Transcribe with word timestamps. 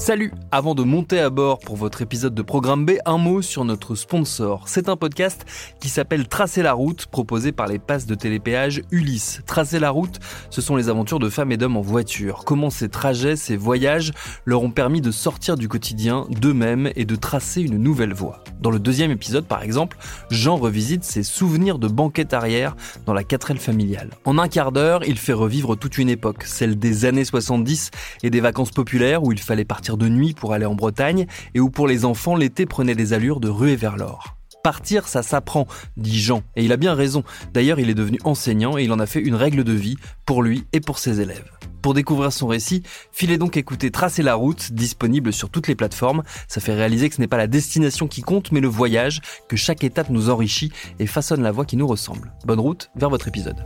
Salut 0.00 0.32
Avant 0.50 0.74
de 0.74 0.82
monter 0.82 1.20
à 1.20 1.28
bord 1.28 1.58
pour 1.58 1.76
votre 1.76 2.00
épisode 2.00 2.34
de 2.34 2.40
Programme 2.40 2.86
B, 2.86 2.92
un 3.04 3.18
mot 3.18 3.42
sur 3.42 3.66
notre 3.66 3.94
sponsor. 3.94 4.66
C'est 4.66 4.88
un 4.88 4.96
podcast 4.96 5.44
qui 5.78 5.90
s'appelle 5.90 6.26
Tracer 6.26 6.62
la 6.62 6.72
route, 6.72 7.04
proposé 7.04 7.52
par 7.52 7.66
les 7.66 7.78
passes 7.78 8.06
de 8.06 8.14
télépéage 8.14 8.80
Ulysse. 8.90 9.42
Tracer 9.44 9.78
la 9.78 9.90
route, 9.90 10.18
ce 10.48 10.62
sont 10.62 10.76
les 10.76 10.88
aventures 10.88 11.18
de 11.18 11.28
femmes 11.28 11.52
et 11.52 11.58
d'hommes 11.58 11.76
en 11.76 11.82
voiture. 11.82 12.44
Comment 12.46 12.70
ces 12.70 12.88
trajets, 12.88 13.36
ces 13.36 13.58
voyages 13.58 14.12
leur 14.46 14.62
ont 14.62 14.70
permis 14.70 15.02
de 15.02 15.10
sortir 15.10 15.58
du 15.58 15.68
quotidien 15.68 16.26
d'eux-mêmes 16.30 16.90
et 16.96 17.04
de 17.04 17.14
tracer 17.14 17.60
une 17.60 17.76
nouvelle 17.76 18.14
voie. 18.14 18.42
Dans 18.60 18.70
le 18.70 18.78
deuxième 18.78 19.10
épisode, 19.10 19.46
par 19.46 19.62
exemple, 19.62 19.96
Jean 20.30 20.56
revisite 20.56 21.04
ses 21.04 21.22
souvenirs 21.22 21.78
de 21.78 21.88
banquette 21.88 22.34
arrière 22.34 22.76
dans 23.06 23.14
la 23.14 23.22
4L 23.22 23.56
familiale. 23.56 24.10
En 24.24 24.36
un 24.38 24.48
quart 24.48 24.70
d'heure, 24.70 25.02
il 25.06 25.18
fait 25.18 25.32
revivre 25.32 25.76
toute 25.76 25.96
une 25.96 26.10
époque, 26.10 26.44
celle 26.44 26.78
des 26.78 27.06
années 27.06 27.24
70 27.24 27.90
et 28.22 28.30
des 28.30 28.40
vacances 28.40 28.70
populaires 28.70 29.22
où 29.22 29.32
il 29.32 29.40
fallait 29.40 29.64
partir 29.64 29.96
de 29.96 30.08
nuit 30.08 30.34
pour 30.34 30.52
aller 30.52 30.66
en 30.66 30.74
Bretagne 30.74 31.26
et 31.54 31.60
où 31.60 31.70
pour 31.70 31.88
les 31.88 32.04
enfants 32.04 32.36
l'été 32.36 32.66
prenait 32.66 32.94
des 32.94 33.12
allures 33.12 33.40
de 33.40 33.48
ruée 33.48 33.76
vers 33.76 33.96
l'or. 33.96 34.39
Partir, 34.62 35.08
ça 35.08 35.22
s'apprend, 35.22 35.66
dit 35.96 36.20
Jean, 36.20 36.42
et 36.56 36.64
il 36.64 36.72
a 36.72 36.76
bien 36.76 36.94
raison. 36.94 37.24
D'ailleurs, 37.54 37.80
il 37.80 37.88
est 37.88 37.94
devenu 37.94 38.18
enseignant 38.24 38.76
et 38.76 38.84
il 38.84 38.92
en 38.92 38.98
a 38.98 39.06
fait 39.06 39.20
une 39.20 39.34
règle 39.34 39.64
de 39.64 39.72
vie 39.72 39.96
pour 40.26 40.42
lui 40.42 40.64
et 40.72 40.80
pour 40.80 40.98
ses 40.98 41.20
élèves. 41.20 41.50
Pour 41.82 41.94
découvrir 41.94 42.30
son 42.30 42.46
récit, 42.46 42.82
filez 43.10 43.38
donc 43.38 43.56
écouter 43.56 43.90
Tracer 43.90 44.22
la 44.22 44.34
route, 44.34 44.72
disponible 44.72 45.32
sur 45.32 45.48
toutes 45.48 45.66
les 45.66 45.74
plateformes. 45.74 46.22
Ça 46.46 46.60
fait 46.60 46.74
réaliser 46.74 47.08
que 47.08 47.14
ce 47.14 47.20
n'est 47.20 47.26
pas 47.26 47.38
la 47.38 47.46
destination 47.46 48.06
qui 48.06 48.20
compte, 48.20 48.52
mais 48.52 48.60
le 48.60 48.68
voyage, 48.68 49.20
que 49.48 49.56
chaque 49.56 49.82
étape 49.82 50.10
nous 50.10 50.28
enrichit 50.28 50.72
et 50.98 51.06
façonne 51.06 51.42
la 51.42 51.52
voie 51.52 51.64
qui 51.64 51.76
nous 51.76 51.86
ressemble. 51.86 52.32
Bonne 52.44 52.60
route 52.60 52.90
vers 52.96 53.08
votre 53.08 53.28
épisode. 53.28 53.64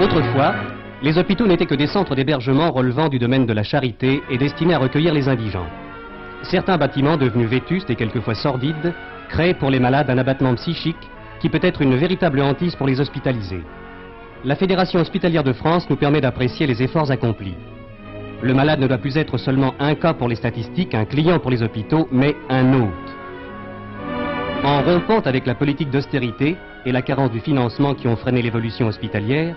Autrefois, 0.00 0.54
les 1.02 1.16
hôpitaux 1.18 1.46
n'étaient 1.46 1.66
que 1.66 1.74
des 1.74 1.86
centres 1.86 2.16
d'hébergement 2.16 2.72
relevant 2.72 3.08
du 3.08 3.20
domaine 3.20 3.46
de 3.46 3.52
la 3.52 3.62
charité 3.62 4.20
et 4.30 4.38
destinés 4.38 4.74
à 4.74 4.78
recueillir 4.78 5.14
les 5.14 5.28
indigents. 5.28 5.66
Certains 6.42 6.78
bâtiments 6.78 7.16
devenus 7.16 7.48
vétustes 7.48 7.90
et 7.90 7.96
quelquefois 7.96 8.34
sordides 8.34 8.94
créent 9.28 9.54
pour 9.54 9.70
les 9.70 9.80
malades 9.80 10.10
un 10.10 10.18
abattement 10.18 10.54
psychique 10.54 10.96
qui 11.40 11.48
peut 11.48 11.60
être 11.62 11.82
une 11.82 11.96
véritable 11.96 12.40
hantise 12.40 12.76
pour 12.76 12.86
les 12.86 13.00
hospitalisés. 13.00 13.62
La 14.44 14.54
Fédération 14.54 15.00
hospitalière 15.00 15.44
de 15.44 15.52
France 15.52 15.88
nous 15.90 15.96
permet 15.96 16.20
d'apprécier 16.20 16.66
les 16.66 16.82
efforts 16.82 17.10
accomplis. 17.10 17.56
Le 18.40 18.54
malade 18.54 18.78
ne 18.78 18.86
doit 18.86 18.98
plus 18.98 19.16
être 19.16 19.36
seulement 19.36 19.74
un 19.80 19.96
cas 19.96 20.14
pour 20.14 20.28
les 20.28 20.36
statistiques, 20.36 20.94
un 20.94 21.04
client 21.04 21.40
pour 21.40 21.50
les 21.50 21.62
hôpitaux, 21.62 22.08
mais 22.12 22.36
un 22.48 22.72
autre. 22.72 23.14
En 24.64 24.82
rompant 24.82 25.20
avec 25.20 25.44
la 25.46 25.56
politique 25.56 25.90
d'austérité 25.90 26.56
et 26.86 26.92
la 26.92 27.02
carence 27.02 27.32
du 27.32 27.40
financement 27.40 27.94
qui 27.94 28.06
ont 28.06 28.16
freiné 28.16 28.42
l'évolution 28.42 28.86
hospitalière, 28.86 29.56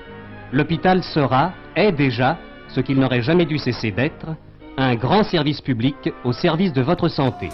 l'hôpital 0.51 1.03
sera, 1.03 1.53
est 1.75 1.91
déjà, 1.91 2.38
ce 2.69 2.81
qu'il 2.81 2.99
n'aurait 2.99 3.21
jamais 3.21 3.45
dû 3.45 3.59
cesser 3.59 3.91
d'être, 3.91 4.35
un 4.77 4.95
grand 4.95 5.23
service 5.23 5.61
public 5.61 5.95
au 6.23 6.33
service 6.33 6.73
de 6.73 6.81
votre 6.81 7.08
santé. 7.08 7.50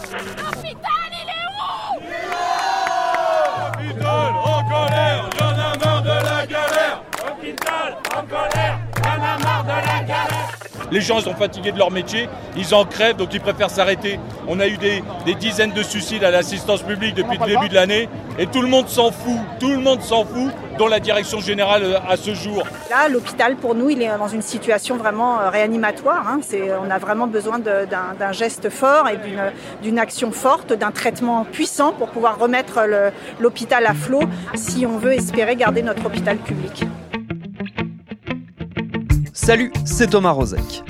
Les 10.92 11.02
gens 11.02 11.20
sont 11.20 11.34
fatigués 11.36 11.72
de 11.72 11.78
leur 11.78 11.92
métier, 11.92 12.30
ils 12.56 12.74
en 12.74 12.86
crèvent, 12.86 13.18
donc 13.18 13.34
ils 13.34 13.42
préfèrent 13.42 13.70
s'arrêter. 13.70 14.20
On 14.48 14.60
a 14.60 14.68
eu 14.68 14.78
des, 14.78 15.04
dizaines 15.36 15.72
de 15.74 15.84
suicides 15.84 16.24
à 16.24 16.32
l'assistance 16.32 16.82
publique 16.82 17.16
depuis 17.16 17.38
le 17.38 17.46
début 17.46 17.70
de 17.70 17.76
l'année, 17.76 18.08
et 18.40 18.48
tout 18.48 18.62
le 18.62 18.68
monde 18.68 18.88
s'en 18.88 19.12
fout, 19.12 19.38
tout 19.60 19.70
le 19.70 19.78
monde 19.78 20.02
s'en 20.02 20.24
fout, 20.24 20.52
dont 20.78 20.88
la 20.88 21.00
direction 21.00 21.40
générale 21.40 21.84
euh, 21.84 21.98
à 22.08 22.16
ce 22.18 22.34
jour. 22.36 22.64
Là, 22.90 23.10
l'hôpital, 23.10 23.56
pour 23.56 23.74
nous, 23.76 23.90
il 23.90 24.02
est 24.02 24.16
dans 24.18 24.28
une 24.28 24.42
situation 24.44 24.96
vraiment 24.96 25.40
euh, 25.42 25.50
réanimatoire. 25.50 26.28
hein. 26.30 26.40
C'est- 26.42 26.72
On 26.86 26.90
a 26.92 27.00
vraiment 27.00 27.28
besoin 27.28 27.58
d'un 27.60 28.32
geste 28.32 28.70
fort 28.70 29.10
et 29.10 29.18
d'une- 29.82 29.98
action 30.00 30.32
forte, 30.32 30.74
d'un 30.74 30.92
traitement 30.92 31.44
puissant 31.44 31.92
pour 31.92 32.10
pouvoir 32.10 32.38
remettre 32.38 32.80
l'hôpital 33.40 33.86
à 33.88 33.94
flot 33.94 34.22
si 34.54 34.86
on 34.86 34.98
veut 35.00 35.14
espérer 35.14 35.56
garder 35.56 35.82
notre 35.82 36.06
hôpital 36.06 36.38
public. 36.38 36.84
Salut, 39.48 39.72
c'est 39.86 40.10
Thomas 40.10 40.32
Rozek. 40.32 40.84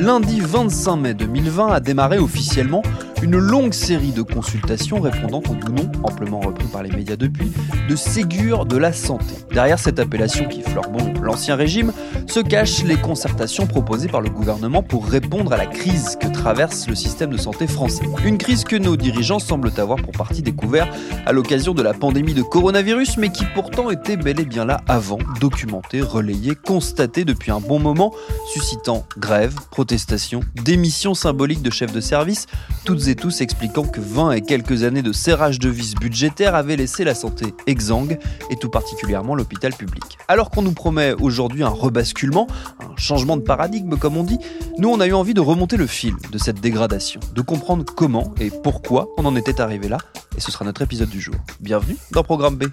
Lundi 0.00 0.40
25 0.40 0.96
mai 0.96 1.14
2020 1.14 1.68
a 1.68 1.78
démarré 1.78 2.18
officiellement 2.18 2.82
une 3.22 3.38
longue 3.38 3.72
série 3.72 4.10
de 4.10 4.22
consultations 4.22 5.00
répondant 5.00 5.42
au 5.48 5.54
doux 5.54 5.72
nom, 5.72 5.92
amplement 6.02 6.40
repris 6.40 6.66
par 6.66 6.82
les 6.82 6.90
médias 6.90 7.14
depuis, 7.14 7.52
de 7.88 7.94
Ségur 7.94 8.66
de 8.66 8.76
la 8.76 8.92
santé. 8.92 9.36
Derrière 9.52 9.78
cette 9.78 10.00
appellation 10.00 10.48
qui 10.48 10.62
fleure 10.62 10.90
bon 10.90 11.14
l'ancien 11.22 11.54
régime, 11.54 11.92
se 12.26 12.40
cachent 12.40 12.82
les 12.82 12.96
concertations 12.96 13.66
proposées 13.66 14.08
par 14.08 14.20
le 14.20 14.30
gouvernement 14.30 14.82
pour 14.82 15.06
répondre 15.06 15.52
à 15.52 15.56
la 15.56 15.66
crise 15.66 16.16
que 16.20 16.26
traverse 16.28 16.88
le 16.88 16.94
système 16.94 17.30
de 17.30 17.36
santé 17.36 17.66
français. 17.66 18.04
Une 18.24 18.38
crise 18.38 18.64
que 18.64 18.76
nos 18.76 18.96
dirigeants 18.96 19.38
semblent 19.38 19.72
avoir 19.76 19.98
pour 19.98 20.12
partie 20.12 20.42
découvert 20.42 20.92
à 21.24 21.32
l'occasion 21.32 21.74
de 21.74 21.82
la 21.82 21.94
pandémie 21.94 22.34
de 22.34 22.42
coronavirus, 22.42 23.16
mais 23.16 23.30
qui 23.30 23.44
pourtant 23.54 23.90
était 23.90 24.16
bel 24.16 24.40
et 24.40 24.44
bien 24.44 24.64
là 24.64 24.80
avant, 24.88 25.18
documentée, 25.40 26.00
relayée, 26.00 26.54
constatée 26.54 27.24
depuis 27.24 27.50
un 27.50 27.60
bon 27.60 27.78
moment, 27.78 28.12
suscitant 28.52 29.06
grèves, 29.18 29.56
protestations, 29.70 30.40
démissions 30.64 31.14
symboliques 31.14 31.62
de 31.62 31.70
chefs 31.70 31.92
de 31.92 32.00
service, 32.00 32.46
toutes 32.84 33.08
et 33.08 33.14
tous 33.14 33.40
expliquant 33.40 33.84
que 33.84 34.00
20 34.00 34.32
et 34.32 34.42
quelques 34.42 34.82
années 34.82 35.02
de 35.02 35.12
serrage 35.12 35.58
de 35.58 35.68
vis 35.68 35.94
budgétaire 35.94 36.54
avaient 36.54 36.76
laissé 36.76 37.04
la 37.04 37.14
santé 37.14 37.54
exsangue, 37.66 38.18
et 38.50 38.56
tout 38.56 38.70
particulièrement 38.70 39.34
l'hôpital 39.34 39.72
public. 39.72 40.18
Alors 40.28 40.50
qu'on 40.50 40.62
nous 40.62 40.72
promet 40.72 41.12
aujourd'hui 41.14 41.62
un 41.62 41.68
rebasculement, 41.68 42.15
un 42.24 42.96
changement 42.96 43.36
de 43.36 43.42
paradigme 43.42 43.96
comme 43.96 44.16
on 44.16 44.24
dit, 44.24 44.38
nous 44.78 44.88
on 44.88 45.00
a 45.00 45.06
eu 45.06 45.12
envie 45.12 45.34
de 45.34 45.40
remonter 45.40 45.76
le 45.76 45.86
fil 45.86 46.14
de 46.30 46.38
cette 46.38 46.60
dégradation, 46.60 47.20
de 47.34 47.42
comprendre 47.42 47.84
comment 47.84 48.34
et 48.40 48.50
pourquoi 48.50 49.08
on 49.18 49.24
en 49.24 49.36
était 49.36 49.60
arrivé 49.60 49.88
là, 49.88 49.98
et 50.36 50.40
ce 50.40 50.50
sera 50.50 50.64
notre 50.64 50.82
épisode 50.82 51.10
du 51.10 51.20
jour. 51.20 51.34
Bienvenue 51.60 51.96
dans 52.12 52.22
Programme 52.22 52.56
B. 52.56 52.64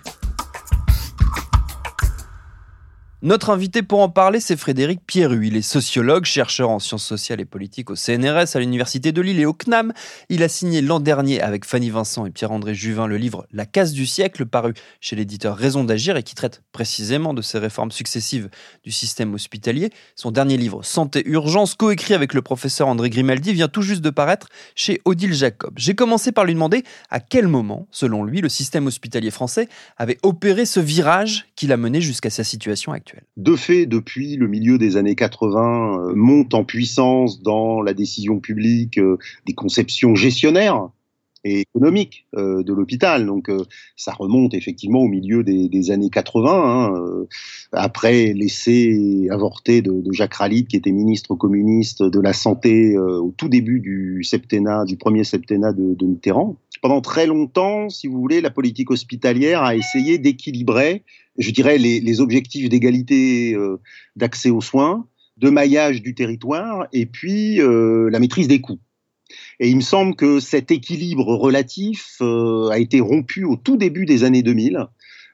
Notre 3.25 3.51
invité 3.51 3.84
pour 3.84 4.01
en 4.01 4.09
parler, 4.09 4.41
c'est 4.41 4.57
Frédéric 4.57 5.00
Pierru. 5.07 5.47
Il 5.47 5.56
est 5.56 5.61
sociologue, 5.61 6.25
chercheur 6.25 6.69
en 6.69 6.79
sciences 6.79 7.06
sociales 7.06 7.39
et 7.39 7.45
politiques 7.45 7.89
au 7.89 7.95
CNRS 7.95 8.53
à 8.53 8.59
l'Université 8.59 9.13
de 9.13 9.22
Lille 9.22 9.39
et 9.39 9.45
au 9.45 9.53
CNAM. 9.53 9.94
Il 10.28 10.44
a 10.44 10.50
signé 10.50 10.81
l'an 10.81 11.00
dernier 11.00 11.39
avec 11.39 11.63
Fanny 11.63 11.89
Vincent 11.89 12.25
et 12.25 12.31
Pierre-André 12.31 12.75
Juvin 12.75 13.07
le 13.07 13.16
livre 13.16 13.47
La 13.53 13.66
casse 13.66 13.94
du 13.94 14.06
siècle, 14.06 14.45
paru 14.45 14.73
chez 15.00 15.16
l'éditeur 15.16 15.56
Raison 15.56 15.85
d'agir 15.85 16.17
et 16.17 16.23
qui 16.23 16.35
traite 16.35 16.63
précisément 16.73 17.33
de 17.33 17.41
ces 17.41 17.59
réformes 17.59 17.91
successives 17.91 18.50
du 18.83 18.91
système 18.91 19.33
hospitalier. 19.33 19.91
Son 20.17 20.31
dernier 20.31 20.57
livre, 20.57 20.83
Santé 20.83 21.23
Urgence, 21.25 21.75
coécrit 21.75 22.16
avec 22.16 22.33
le 22.33 22.41
professeur 22.41 22.89
André 22.89 23.09
Grimaldi, 23.09 23.53
vient 23.53 23.69
tout 23.69 23.83
juste 23.83 24.01
de 24.01 24.09
paraître 24.09 24.50
chez 24.75 25.00
Odile 25.06 25.33
Jacob. 25.33 25.75
J'ai 25.78 25.95
commencé 25.95 26.33
par 26.33 26.44
lui 26.44 26.56
demander 26.56 26.83
à 27.09 27.22
quel 27.22 27.47
moment, 27.47 27.88
selon 27.89 28.25
lui, 28.25 28.41
le 28.41 28.50
système 28.50 28.85
hospitalier 28.85 29.31
français 29.31 29.69
avait 29.95 30.17
opéré 30.23 30.66
ce 30.66 30.81
virage 30.81 31.45
qui 31.56 31.67
l'a 31.67 31.78
mené 31.78 32.01
jusqu'à 32.01 32.30
sa 32.30 32.44
situation 32.44 32.92
actuelle. 32.92 33.12
De 33.38 33.56
fait, 33.56 33.86
depuis 33.86 34.36
le 34.38 34.48
milieu 34.48 34.77
des 34.77 34.98
années 34.98 35.15
80, 35.15 36.10
euh, 36.10 36.15
monte 36.15 36.54
en 36.54 36.63
puissance 36.63 37.42
dans 37.42 37.81
la 37.81 37.94
décision 37.94 38.39
publique 38.39 38.98
euh, 38.98 39.18
des 39.45 39.54
conceptions 39.54 40.15
gestionnaires 40.15 40.89
et 41.44 41.62
économiques 41.62 42.25
euh, 42.36 42.63
de 42.63 42.74
l'hôpital. 42.74 43.25
Donc 43.25 43.50
euh, 43.50 43.65
ça 43.95 44.13
remonte 44.13 44.54
effectivement 44.54 45.00
au 45.00 45.07
milieu 45.07 45.44
des, 45.44 45.92
années 45.92 46.10
80, 46.10 46.51
hein, 46.51 47.25
après 47.74 48.33
l'essai 48.33 49.27
avorté 49.30 49.81
de, 49.81 50.12
Jacques 50.12 50.36
Ralite, 50.36 50.69
qui 50.69 50.77
était 50.77 50.92
ministre 50.92 51.36
communiste 51.36 52.01
de 52.04 52.19
la 52.19 52.33
santé 52.33 52.98
au 52.98 53.33
tout 53.36 53.50
début 53.50 53.80
du 53.80 54.24
septennat, 54.24 54.86
du 54.86 54.95
premier 54.95 55.24
septennat 55.24 55.74
de, 55.74 55.95
de 55.95 56.06
Mitterrand. 56.06 56.57
Pendant 56.83 57.01
très 57.01 57.25
longtemps, 57.25 57.89
si 57.89 58.07
vous 58.07 58.19
voulez, 58.19 58.41
la 58.41 58.51
politique 58.51 58.91
hospitalière 58.91 59.63
a 59.63 59.74
essayé 59.74 60.19
d'équilibrer 60.19 61.03
je 61.38 61.51
dirais, 61.51 61.77
les, 61.77 62.21
objectifs 62.21 62.69
d'égalité 62.69 63.53
euh, 63.56 63.80
d'accès 64.15 64.50
aux 64.50 64.62
soins, 64.62 65.07
de 65.38 65.50
maillage 65.50 66.01
du 66.01 66.13
territoire 66.13 66.88
et 66.94 67.06
puis 67.06 67.59
euh, 67.59 68.09
la 68.12 68.19
maîtrise 68.19 68.47
des 68.47 68.62
coûts. 68.62 68.80
Et 69.59 69.69
il 69.69 69.77
me 69.77 69.81
semble 69.81 70.15
que 70.15 70.39
cet 70.39 70.69
équilibre 70.71 71.35
relatif 71.35 72.18
euh, 72.21 72.69
a 72.69 72.77
été 72.77 73.00
rompu 73.00 73.45
au 73.45 73.56
tout 73.56 73.77
début 73.77 74.06
des 74.06 74.24
années 74.24 74.44
2000 74.44 74.88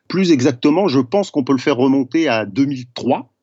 Plus 0.07 0.31
exactement, 0.31 0.87
je 0.87 0.99
pense 0.99 1.31
qu'on 1.31 1.43
peut 1.43 1.53
le 1.53 1.59
faire 1.59 1.75
remonter 1.75 2.27
à 2.27 2.45
2003 2.45 3.33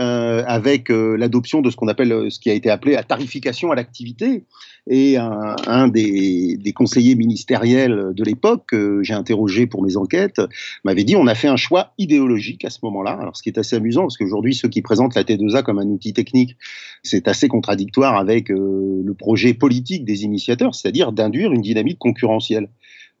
euh, 0.00 0.42
avec 0.48 0.90
euh, 0.90 1.16
l'adoption 1.16 1.60
de 1.60 1.70
ce 1.70 1.76
qu'on 1.76 1.86
appelle, 1.86 2.10
euh, 2.10 2.28
ce 2.28 2.40
qui 2.40 2.50
a 2.50 2.52
été 2.52 2.68
appelé 2.68 2.94
la 2.94 3.04
tarification 3.04 3.70
à 3.70 3.76
l'activité. 3.76 4.44
Et 4.90 5.16
un, 5.16 5.88
des, 5.88 6.58
des, 6.58 6.72
conseillers 6.74 7.14
ministériels 7.14 8.12
de 8.12 8.22
l'époque 8.22 8.64
que 8.66 9.02
j'ai 9.02 9.14
interrogé 9.14 9.66
pour 9.66 9.82
mes 9.82 9.96
enquêtes 9.96 10.42
m'avait 10.84 11.04
dit 11.04 11.16
on 11.16 11.26
a 11.26 11.34
fait 11.34 11.48
un 11.48 11.56
choix 11.56 11.94
idéologique 11.96 12.66
à 12.66 12.70
ce 12.70 12.80
moment-là. 12.82 13.12
Alors 13.18 13.34
ce 13.34 13.42
qui 13.42 13.48
est 13.48 13.56
assez 13.56 13.76
amusant 13.76 14.02
parce 14.02 14.18
qu'aujourd'hui 14.18 14.54
ceux 14.54 14.68
qui 14.68 14.82
présentent 14.82 15.14
la 15.14 15.22
T2A 15.22 15.62
comme 15.62 15.78
un 15.78 15.86
outil 15.86 16.12
technique, 16.12 16.58
c'est 17.02 17.28
assez 17.28 17.48
contradictoire 17.48 18.18
avec 18.18 18.50
le 18.50 19.14
projet 19.18 19.54
politique 19.54 20.04
des 20.04 20.24
initiateurs, 20.24 20.74
c'est-à-dire 20.74 21.12
d'induire 21.12 21.52
une 21.52 21.62
dynamique 21.62 21.98
concurrentielle 21.98 22.68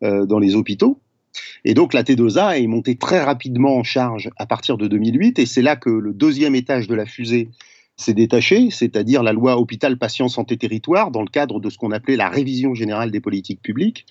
dans 0.02 0.38
les 0.38 0.56
hôpitaux. 0.56 1.00
Et 1.64 1.74
donc 1.74 1.94
la 1.94 2.02
T2A 2.02 2.62
est 2.62 2.66
montée 2.66 2.96
très 2.96 3.22
rapidement 3.22 3.76
en 3.76 3.82
charge 3.82 4.30
à 4.36 4.46
partir 4.46 4.76
de 4.76 4.86
2008, 4.86 5.38
et 5.38 5.46
c'est 5.46 5.62
là 5.62 5.76
que 5.76 5.90
le 5.90 6.12
deuxième 6.12 6.54
étage 6.54 6.88
de 6.88 6.94
la 6.94 7.06
fusée 7.06 7.48
s'est 7.96 8.14
détaché, 8.14 8.70
c'est-à-dire 8.70 9.22
la 9.22 9.32
loi 9.32 9.56
hôpital 9.56 9.96
patient 9.98 10.28
santé 10.28 10.56
territoire 10.56 11.10
dans 11.10 11.22
le 11.22 11.28
cadre 11.28 11.60
de 11.60 11.70
ce 11.70 11.78
qu'on 11.78 11.92
appelait 11.92 12.16
la 12.16 12.28
révision 12.28 12.74
générale 12.74 13.10
des 13.10 13.20
politiques 13.20 13.62
publiques. 13.62 14.06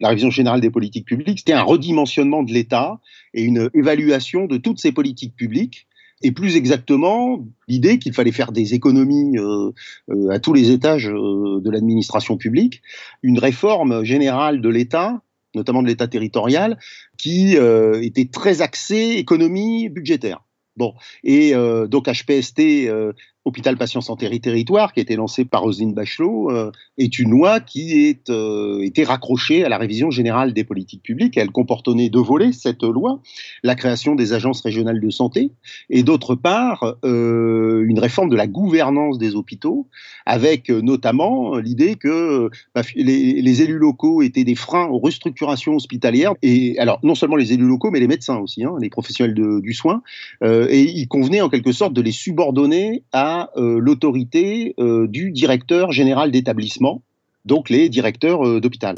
La 0.00 0.08
révision 0.08 0.30
générale 0.30 0.60
des 0.60 0.70
politiques 0.70 1.04
publiques, 1.04 1.40
c'était 1.40 1.52
un 1.52 1.62
redimensionnement 1.62 2.42
de 2.42 2.52
l'État 2.52 2.98
et 3.34 3.42
une 3.42 3.68
évaluation 3.74 4.46
de 4.46 4.56
toutes 4.56 4.80
ces 4.80 4.92
politiques 4.92 5.36
publiques 5.36 5.86
et 6.22 6.32
plus 6.32 6.56
exactement 6.56 7.44
l'idée 7.68 7.98
qu'il 7.98 8.14
fallait 8.14 8.32
faire 8.32 8.52
des 8.52 8.74
économies 8.74 9.36
euh, 9.38 9.70
euh, 10.10 10.30
à 10.30 10.38
tous 10.38 10.54
les 10.54 10.70
étages 10.70 11.08
euh, 11.08 11.60
de 11.60 11.70
l'administration 11.70 12.38
publique, 12.38 12.82
une 13.22 13.38
réforme 13.38 14.02
générale 14.02 14.62
de 14.62 14.68
l'État 14.68 15.20
notamment 15.56 15.82
de 15.82 15.88
l'État 15.88 16.06
territorial, 16.06 16.78
qui 17.18 17.56
euh, 17.56 18.00
était 18.02 18.28
très 18.32 18.62
axé 18.62 19.16
économie 19.16 19.88
budgétaire. 19.88 20.44
Bon, 20.76 20.94
et 21.24 21.54
euh, 21.54 21.86
donc 21.86 22.06
HPST 22.06 22.60
euh, 22.86 23.12
Hôpital 23.46 23.76
Patient 23.76 24.00
Santé 24.00 24.26
Territoire, 24.40 24.92
qui 24.92 24.98
a 24.98 25.02
été 25.02 25.14
lancé 25.14 25.44
par 25.44 25.62
Roselyne 25.62 25.94
Bachelot, 25.94 26.50
euh, 26.50 26.72
est 26.98 27.20
une 27.20 27.30
loi 27.30 27.60
qui 27.60 28.06
est 28.06 28.28
euh, 28.28 28.80
été 28.82 29.04
raccrochée 29.04 29.64
à 29.64 29.68
la 29.68 29.78
révision 29.78 30.10
générale 30.10 30.52
des 30.52 30.64
politiques 30.64 31.04
publiques. 31.04 31.36
Elle 31.36 31.52
comportait 31.52 32.08
deux 32.08 32.20
volets, 32.20 32.50
cette 32.50 32.82
loi, 32.82 33.20
la 33.62 33.76
création 33.76 34.16
des 34.16 34.32
agences 34.32 34.62
régionales 34.62 35.00
de 35.00 35.10
santé, 35.10 35.52
et 35.90 36.02
d'autre 36.02 36.34
part, 36.34 36.96
euh, 37.04 37.84
une 37.86 38.00
réforme 38.00 38.30
de 38.30 38.34
la 38.34 38.48
gouvernance 38.48 39.16
des 39.18 39.36
hôpitaux, 39.36 39.86
avec 40.24 40.68
euh, 40.68 40.80
notamment 40.80 41.56
l'idée 41.58 41.94
que 41.94 42.50
bah, 42.74 42.82
les, 42.96 43.62
élus 43.62 43.78
locaux 43.78 44.22
étaient 44.22 44.42
des 44.42 44.56
freins 44.56 44.86
aux 44.86 44.98
restructurations 44.98 45.76
hospitalières, 45.76 46.34
et 46.42 46.76
alors 46.80 46.98
non 47.04 47.14
seulement 47.14 47.36
les 47.36 47.52
élus 47.52 47.68
locaux, 47.68 47.92
mais 47.92 48.00
les 48.00 48.08
médecins 48.08 48.38
aussi, 48.38 48.64
hein, 48.64 48.74
les 48.80 48.90
professionnels 48.90 49.34
du 49.34 49.72
soin, 49.72 50.02
et 50.42 50.82
il 50.82 51.06
convenait 51.06 51.40
en 51.40 51.48
quelque 51.48 51.72
sorte 51.72 51.92
de 51.92 52.02
les 52.02 52.12
subordonner 52.12 53.04
à 53.12 53.35
euh, 53.56 53.78
l'autorité 53.78 54.74
euh, 54.78 55.06
du 55.06 55.30
directeur 55.30 55.92
général 55.92 56.30
d'établissement, 56.30 57.02
donc 57.44 57.70
les 57.70 57.88
directeurs 57.88 58.46
euh, 58.46 58.60
d'hôpital. 58.60 58.96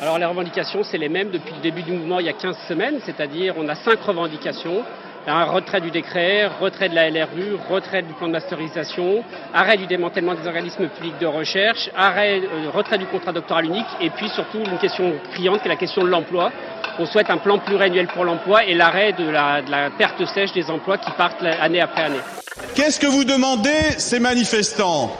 Alors 0.00 0.18
les 0.18 0.24
revendications, 0.24 0.82
c'est 0.82 0.98
les 0.98 1.08
mêmes 1.08 1.30
depuis 1.30 1.54
le 1.54 1.62
début 1.62 1.82
du 1.82 1.92
mouvement 1.92 2.20
il 2.20 2.26
y 2.26 2.28
a 2.28 2.32
15 2.32 2.56
semaines, 2.68 2.98
c'est-à-dire 3.04 3.54
on 3.58 3.68
a 3.68 3.74
cinq 3.74 4.00
revendications. 4.00 4.82
Un 5.26 5.44
retrait 5.44 5.82
du 5.82 5.90
décret, 5.90 6.46
retrait 6.60 6.88
de 6.88 6.94
la 6.94 7.10
LRU, 7.10 7.56
retrait 7.68 8.02
du 8.02 8.12
plan 8.14 8.26
de 8.26 8.32
masterisation, 8.32 9.22
arrêt 9.52 9.76
du 9.76 9.86
démantèlement 9.86 10.34
des 10.34 10.46
organismes 10.46 10.88
publics 10.88 11.18
de 11.20 11.26
recherche, 11.26 11.90
arrêt, 11.94 12.40
euh, 12.40 12.70
retrait 12.70 12.96
du 12.96 13.04
contrat 13.06 13.32
doctoral 13.32 13.66
unique 13.66 13.86
et 14.00 14.08
puis 14.10 14.30
surtout 14.30 14.58
une 14.58 14.78
question 14.78 15.12
criante 15.32 15.60
qui 15.60 15.68
est 15.68 15.70
la 15.70 15.76
question 15.76 16.02
de 16.04 16.08
l'emploi. 16.08 16.50
On 16.98 17.04
souhaite 17.04 17.28
un 17.28 17.36
plan 17.36 17.58
pluriannuel 17.58 18.06
pour 18.08 18.24
l'emploi 18.24 18.64
et 18.64 18.74
l'arrêt 18.74 19.12
de 19.12 19.28
la, 19.28 19.60
de 19.60 19.70
la 19.70 19.90
perte 19.90 20.24
sèche 20.24 20.52
des 20.52 20.70
emplois 20.70 20.96
qui 20.96 21.10
partent 21.12 21.42
année 21.42 21.80
après 21.82 22.02
année. 22.04 22.20
Qu'est-ce 22.74 22.98
que 22.98 23.06
vous 23.06 23.24
demandez, 23.24 23.98
ces 23.98 24.20
manifestants? 24.20 25.14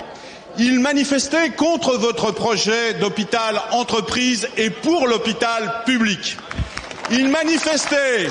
Ils 0.58 0.81
manifestaient 0.81 1.50
contre 1.50 1.99
votre 1.99 2.32
projet 2.32 2.94
d'hôpital 2.94 3.61
entreprise 3.73 4.49
et 4.56 4.70
pour 4.70 5.06
l'hôpital 5.06 5.82
public. 5.85 6.38
Ils 7.12 7.29
manifestaient 7.29 8.29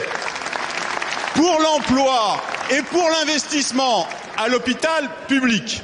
pour 1.39 1.57
l'emploi 1.61 2.35
et 2.69 2.81
pour 2.81 3.09
l'investissement 3.09 4.05
à 4.37 4.49
l'hôpital 4.49 5.07
public. 5.29 5.81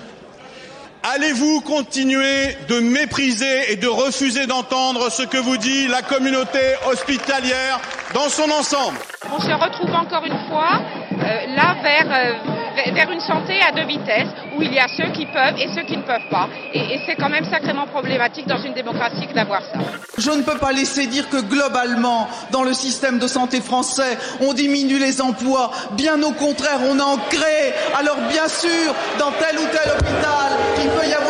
Allez-vous 1.02 1.62
continuer 1.62 2.58
de 2.68 2.82
mépriser 2.82 3.72
et 3.72 3.78
de 3.78 3.88
refuser 3.88 4.48
d'entendre 4.48 5.10
ce 5.10 5.24
que 5.24 5.38
vous 5.38 5.56
dit 5.56 5.88
la 5.88 6.02
communauté 6.02 6.60
hospitalière 6.92 7.80
dans 8.14 8.28
son 8.28 8.52
ensemble? 8.52 8.98
On 9.32 9.40
se 9.40 9.52
retrouve 9.52 9.96
encore 9.96 10.26
une 10.26 10.40
fois 10.50 10.82
euh, 11.14 11.56
là 11.56 11.78
vers... 11.82 12.08
Euh 12.12 12.55
vers 12.94 13.12
une 13.12 13.20
santé 13.20 13.60
à 13.62 13.72
deux 13.72 13.86
vitesses, 13.86 14.30
où 14.56 14.62
il 14.62 14.74
y 14.74 14.80
a 14.80 14.88
ceux 14.88 15.12
qui 15.12 15.26
peuvent 15.26 15.58
et 15.58 15.68
ceux 15.74 15.84
qui 15.84 15.98
ne 15.98 16.04
peuvent 16.04 16.30
pas. 16.30 16.48
Et, 16.74 17.00
c'est 17.06 17.16
quand 17.16 17.30
même 17.30 17.46
sacrément 17.46 17.88
problématique 17.88 18.48
dans 18.48 18.58
une 18.58 18.74
démocratie 18.74 19.28
d'avoir 19.34 19.62
ça. 19.62 19.80
Je 20.18 20.32
ne 20.32 20.44
peux 20.44 20.58
pas 20.58 20.72
laisser 20.72 21.08
dire 21.08 21.30
que 21.30 21.42
globalement, 21.42 22.28
dans 22.52 22.64
le 22.64 22.74
système 22.74 23.20
de 23.20 23.28
santé 23.28 23.62
français, 23.62 24.18
on 24.42 24.54
diminue 24.54 24.98
les 24.98 25.22
emplois. 25.22 25.72
Bien 25.92 26.22
au 26.24 26.32
contraire, 26.32 26.80
on 26.90 27.00
en 27.00 27.18
crée. 27.18 27.74
Alors 27.98 28.18
bien 28.30 28.48
sûr, 28.48 28.96
dans 29.20 29.32
tel 29.32 29.58
ou 29.58 29.66
tel 29.72 29.92
hôpital, 29.92 30.52
il 30.82 30.90
peut 30.90 31.08
y 31.08 31.14
avoir 31.14 31.25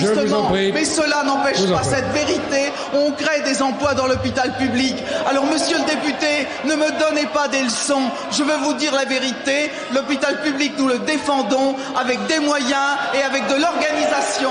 des 0.00 0.18
ajustements. 0.18 0.50
Mais 0.50 0.84
cela 0.84 1.22
n'empêche 1.24 1.66
pas 1.70 1.82
cette 1.82 2.08
vérité. 2.12 2.72
On 2.94 3.10
crée 3.12 3.42
des 3.42 3.62
emplois 3.62 3.94
dans 3.94 4.06
l'hôpital 4.06 4.56
public. 4.56 4.94
Alors 5.28 5.46
monsieur 5.46 5.78
le 5.78 5.84
député, 5.84 6.46
ne 6.64 6.74
me 6.74 6.98
donnez 6.98 7.26
pas 7.26 7.48
des 7.48 7.62
leçons. 7.62 8.02
Je 8.30 8.42
veux 8.42 8.56
vous 8.58 8.74
dire 8.74 8.92
la 8.94 9.04
vérité. 9.04 9.70
L'hôpital 9.94 10.40
public, 10.42 10.72
nous 10.78 10.88
le 10.88 10.98
défendons 11.00 11.74
avec 11.98 12.26
des 12.26 12.40
moyens 12.40 12.98
et 13.14 13.22
avec 13.22 13.46
de 13.48 13.54
l'organisation. 13.54 14.50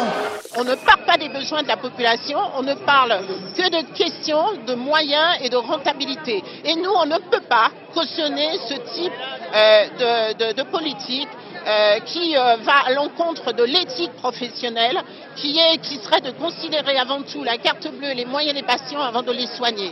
On 0.58 0.66
ne 0.66 0.76
parle 0.76 1.06
pas 1.06 1.18
des 1.18 1.30
besoins 1.30 1.64
de 1.64 1.68
la 1.70 1.78
population, 1.78 2.38
on 2.58 2.64
ne 2.64 2.74
parle 2.74 3.22
que 3.56 3.70
de 3.70 3.94
questions 3.94 4.52
de 4.68 4.76
moyens 4.76 5.38
et 5.42 5.50
de 5.50 5.56
rentabilité. 5.56 6.44
Et 6.66 6.76
nous, 6.76 6.90
on 6.90 7.06
ne 7.06 7.18
peut 7.18 7.44
pas 7.48 7.72
cautionner 7.94 8.50
ce 8.68 8.74
type 8.74 9.14
euh, 9.56 10.34
de, 10.34 10.34
de, 10.34 10.54
de, 10.54 10.64
politique 10.64 11.30
euh, 11.68 12.00
qui 12.00 12.36
euh, 12.36 12.58
va 12.58 12.88
à 12.88 12.94
l'encontre 12.94 13.54
de 13.54 13.64
l'éthique 13.64 14.14
professionnelle, 14.14 14.98
qui, 15.36 15.58
est, 15.58 15.78
qui 15.82 15.96
serait 15.98 16.22
de 16.22 16.32
considérer 16.32 16.98
avant 16.98 17.22
tout 17.22 17.44
la 17.44 17.58
carte 17.58 17.88
bleue 17.98 18.10
et 18.10 18.16
les 18.16 18.26
moyens 18.26 18.56
des 18.56 18.64
patients 18.64 19.02
avant 19.02 19.22
de 19.22 19.32
les 19.32 19.48
soigner. 19.48 19.92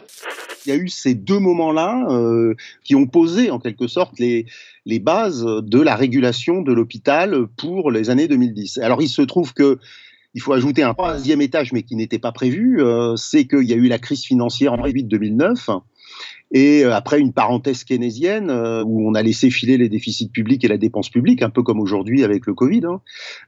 Il 0.66 0.70
y 0.70 0.72
a 0.72 0.76
eu 0.76 0.90
ces 0.90 1.14
deux 1.14 1.40
moments-là 1.40 2.08
euh, 2.10 2.56
qui 2.84 2.96
ont 2.96 3.06
posé 3.06 3.52
en 3.52 3.60
quelque 3.60 3.88
sorte 3.88 4.20
les, 4.20 4.46
les 4.86 5.00
bases 5.00 5.46
de 5.46 5.80
la 5.80 5.96
régulation 5.96 6.62
de 6.62 6.74
l'hôpital 6.74 7.48
pour 7.58 7.92
les 7.92 8.10
années 8.10 8.28
2010. 8.28 8.80
Alors 8.80 9.02
il 9.02 9.10
se 9.10 9.22
trouve 9.22 9.54
que 9.54 9.80
il 10.36 10.42
faut 10.42 10.54
ajouter 10.54 10.84
un 10.84 10.94
troisième 10.94 11.42
étage, 11.42 11.72
mais 11.72 11.84
qui 11.84 11.96
n'était 11.96 12.20
pas 12.20 12.32
prévu, 12.32 12.82
euh, 12.82 13.16
c'est 13.16 13.46
qu'il 13.46 13.64
y 13.64 13.74
a 13.74 13.76
eu 13.76 13.88
la 13.88 13.98
crise 13.98 14.24
financière 14.24 14.74
en 14.74 14.78
2008-2009 14.78 15.82
et 16.52 16.84
euh, 16.84 16.94
après 16.94 17.20
une 17.20 17.34
parenthèse 17.34 17.84
keynésienne 17.84 18.50
euh, 18.50 18.84
où 18.84 19.08
on 19.08 19.14
a 19.14 19.22
laissé 19.22 19.50
filer 19.50 19.78
les 19.78 19.90
déficits 19.90 20.30
publics 20.30 20.64
et 20.64 20.68
la 20.68 20.78
dépense 20.78 21.10
publique, 21.10 21.42
un 21.42 21.50
peu 21.50 21.62
comme 21.64 21.80
aujourd'hui 21.80 22.24
avec 22.24 22.46
le 22.46 22.54
Covid, 22.54 22.86
hein, 22.86 23.02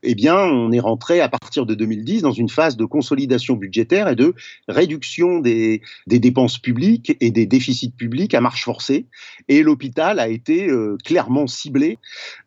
eh 0.03 0.15
bien, 0.15 0.37
on 0.37 0.71
est 0.71 0.79
rentré 0.79 1.19
à 1.19 1.29
partir 1.29 1.65
de 1.65 1.73
2010 1.73 2.21
dans 2.21 2.31
une 2.31 2.49
phase 2.49 2.77
de 2.77 2.85
consolidation 2.85 3.55
budgétaire 3.55 4.07
et 4.07 4.15
de 4.15 4.35
réduction 4.67 5.39
des, 5.39 5.81
des 6.07 6.19
dépenses 6.19 6.59
publiques 6.59 7.17
et 7.19 7.31
des 7.31 7.45
déficits 7.45 7.91
publics 7.91 8.33
à 8.33 8.41
marche 8.41 8.63
forcée. 8.63 9.07
Et 9.47 9.63
l'hôpital 9.63 10.19
a 10.19 10.27
été 10.27 10.69
euh, 10.69 10.97
clairement 11.03 11.47
ciblé 11.47 11.97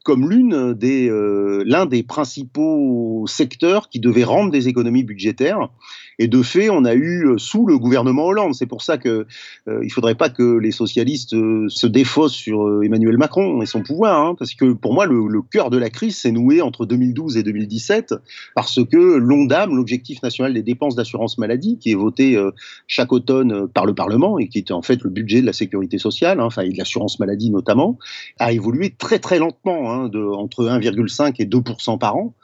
comme 0.05 0.31
l'une 0.31 0.75
des 0.75 1.09
euh, 1.09 1.65
l'un 1.67 1.87
des 1.87 2.03
principaux 2.03 3.25
secteurs 3.27 3.89
qui 3.89 3.99
devait 3.99 4.23
rendre 4.23 4.53
des 4.53 4.69
économies 4.69 5.03
budgétaires. 5.03 5.71
Et 6.19 6.29
de 6.29 6.43
fait, 6.43 6.71
on 6.71 6.85
a 6.85 6.95
eu 6.95 7.27
euh, 7.27 7.39
sous 7.39 7.67
le 7.67 7.79
gouvernement 7.79 8.27
Hollande. 8.27 8.55
C'est 8.55 8.67
pour 8.67 8.83
ça 8.83 8.99
que 8.99 9.27
euh, 9.67 9.81
il 9.83 9.91
faudrait 9.91 10.15
pas 10.15 10.29
que 10.29 10.59
les 10.59 10.71
socialistes 10.71 11.35
euh, 11.35 11.67
se 11.69 11.87
défaussent 11.87 12.35
sur 12.35 12.67
euh, 12.67 12.83
Emmanuel 12.83 13.17
Macron 13.19 13.63
et 13.63 13.67
son 13.67 13.83
pouvoir, 13.83 14.21
hein, 14.21 14.35
parce 14.39 14.55
que 14.55 14.73
pour 14.73 14.95
moi, 14.95 15.07
le, 15.07 15.27
le 15.27 15.43
cœur 15.43 15.71
de 15.71 15.79
la 15.79 15.91
crise 15.91 16.17
s'est 16.19 16.33
noué 16.33 16.61
entre 16.61 16.87
2012 16.87 17.37
et 17.37 17.43
2017, 17.43 18.15
parce 18.55 18.85
que 18.85 19.17
l'ONDAM, 19.17 19.75
l'objectif 19.75 20.23
national 20.23 20.55
des 20.55 20.63
dépenses 20.63 20.95
d'assurance 20.95 21.39
maladie, 21.39 21.79
qui 21.79 21.91
est 21.91 21.97
voté 21.97 22.39
chaque 22.87 23.13
automne 23.13 23.69
par 23.69 23.87
le 23.87 23.95
Parlement 23.95 24.39
et 24.39 24.49
qui 24.49 24.59
était 24.59 24.73
en 24.73 24.83
fait 24.83 25.03
le 25.03 25.11
budget 25.11 25.41
de 25.41 25.47
la 25.47 25.53
sécurité 25.53 25.99
sociale, 25.99 26.41
hein, 26.41 26.45
enfin 26.45 26.63
et 26.63 26.71
de 26.71 26.79
l'assurance 26.79 27.19
maladie 27.19 27.51
notamment, 27.51 27.99
a 28.39 28.53
évolué 28.53 28.95
très 28.97 29.19
très 29.19 29.39
lentement, 29.39 29.93
hein, 29.93 29.94
de, 30.09 30.23
entre 30.23 30.65
1,5 30.65 31.35
et 31.39 31.47
2% 31.47 31.99
par 31.99 32.17
an 32.17 32.35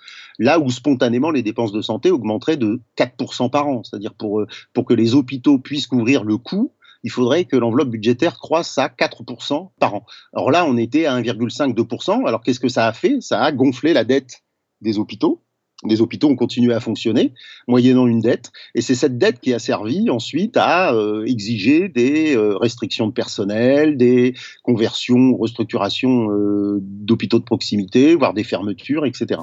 là 0.41 0.59
où 0.59 0.71
spontanément 0.71 1.31
les 1.31 1.43
dépenses 1.43 1.71
de 1.71 1.83
santé 1.83 2.11
augmenteraient 2.11 2.57
de 2.57 2.81
4% 2.97 3.51
par 3.51 3.69
an. 3.69 3.85
C'est-à-dire 3.85 4.15
pour, 4.15 4.45
pour 4.73 4.87
que 4.87 4.95
les 4.95 5.15
hôpitaux 5.15 5.59
puissent 5.59 5.87
couvrir 5.87 6.25
le 6.25 6.39
coût, 6.39 6.73
il 7.05 7.11
faudrait 7.11 7.45
que 7.45 7.57
l'enveloppe 7.57 7.91
budgétaire 7.91 8.39
croisse 8.39 8.77
à 8.79 8.89
4% 8.89 9.71
par 9.79 9.95
an. 9.95 10.07
Alors 10.33 10.51
là, 10.51 10.65
on 10.67 10.77
était 10.77 11.05
à 11.05 11.21
1,5-2%. 11.21 12.27
Alors 12.27 12.43
qu'est-ce 12.43 12.61
que 12.61 12.69
ça 12.69 12.87
a 12.87 12.93
fait? 12.93 13.21
Ça 13.21 13.43
a 13.43 13.53
gonflé 13.53 13.93
la 13.93 14.05
dette 14.05 14.43
des 14.81 14.99
hôpitaux. 14.99 15.43
Les 15.85 16.01
hôpitaux 16.01 16.29
ont 16.29 16.37
continué 16.37 16.75
à 16.75 16.81
fonctionner, 16.81 17.33
moyennant 17.67 18.07
une 18.07 18.21
dette, 18.21 18.53
et 18.75 18.83
c'est 18.83 18.95
cette 18.95 19.19
dette 19.19 19.41
qui 19.41 19.55
a 19.55 19.59
servi 19.59 20.11
ensuite 20.11 20.57
à 20.57 20.93
euh, 20.93 21.25
exiger 21.25 21.89
des 21.89 22.37
euh, 22.37 22.57
restrictions 22.57 23.07
de 23.07 23.13
personnel, 23.13 23.97
des 23.97 24.35
conversions, 24.63 25.37
restructurations 25.37 26.31
euh, 26.31 26.79
d'hôpitaux 26.83 27.39
de 27.39 27.45
proximité, 27.45 28.15
voire 28.15 28.35
des 28.35 28.45
fermetures, 28.45 29.07
etc. 29.07 29.41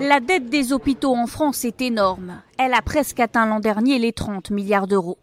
La 0.00 0.20
dette 0.20 0.48
des 0.48 0.72
hôpitaux 0.72 1.14
en 1.14 1.26
France 1.26 1.64
est 1.64 1.82
énorme. 1.82 2.40
Elle 2.58 2.74
a 2.74 2.82
presque 2.82 3.20
atteint 3.20 3.46
l'an 3.46 3.60
dernier 3.60 3.98
les 3.98 4.12
30 4.12 4.50
milliards 4.50 4.86
d'euros. 4.86 5.18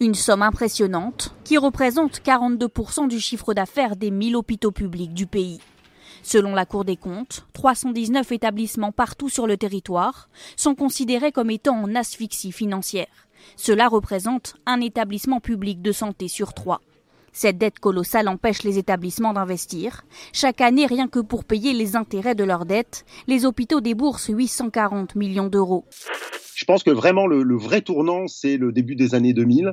Une 0.00 0.14
somme 0.14 0.42
impressionnante 0.42 1.34
qui 1.44 1.56
représente 1.58 2.20
42% 2.20 3.08
du 3.08 3.18
chiffre 3.18 3.54
d'affaires 3.54 3.96
des 3.96 4.10
1000 4.10 4.36
hôpitaux 4.36 4.70
publics 4.70 5.14
du 5.14 5.26
pays. 5.26 5.60
Selon 6.22 6.54
la 6.54 6.66
Cour 6.66 6.84
des 6.84 6.96
comptes, 6.96 7.46
319 7.52 8.30
établissements 8.32 8.92
partout 8.92 9.28
sur 9.28 9.46
le 9.46 9.56
territoire 9.56 10.28
sont 10.56 10.74
considérés 10.74 11.32
comme 11.32 11.50
étant 11.50 11.76
en 11.76 11.94
asphyxie 11.94 12.52
financière. 12.52 13.28
Cela 13.56 13.88
représente 13.88 14.54
un 14.66 14.80
établissement 14.80 15.40
public 15.40 15.82
de 15.82 15.90
santé 15.90 16.28
sur 16.28 16.54
trois. 16.54 16.80
Cette 17.32 17.58
dette 17.58 17.80
colossale 17.80 18.28
empêche 18.28 18.62
les 18.62 18.78
établissements 18.78 19.32
d'investir. 19.32 20.04
Chaque 20.32 20.60
année, 20.60 20.86
rien 20.86 21.08
que 21.08 21.18
pour 21.18 21.44
payer 21.44 21.72
les 21.72 21.96
intérêts 21.96 22.34
de 22.34 22.44
leurs 22.44 22.66
dettes, 22.66 23.04
les 23.26 23.46
hôpitaux 23.46 23.80
déboursent 23.80 24.28
840 24.28 25.16
millions 25.16 25.48
d'euros. 25.48 25.86
Je 26.54 26.64
pense 26.66 26.82
que 26.82 26.90
vraiment 26.90 27.26
le, 27.26 27.42
le 27.42 27.56
vrai 27.56 27.80
tournant, 27.80 28.28
c'est 28.28 28.58
le 28.58 28.70
début 28.70 28.94
des 28.94 29.14
années 29.14 29.32
2000 29.32 29.72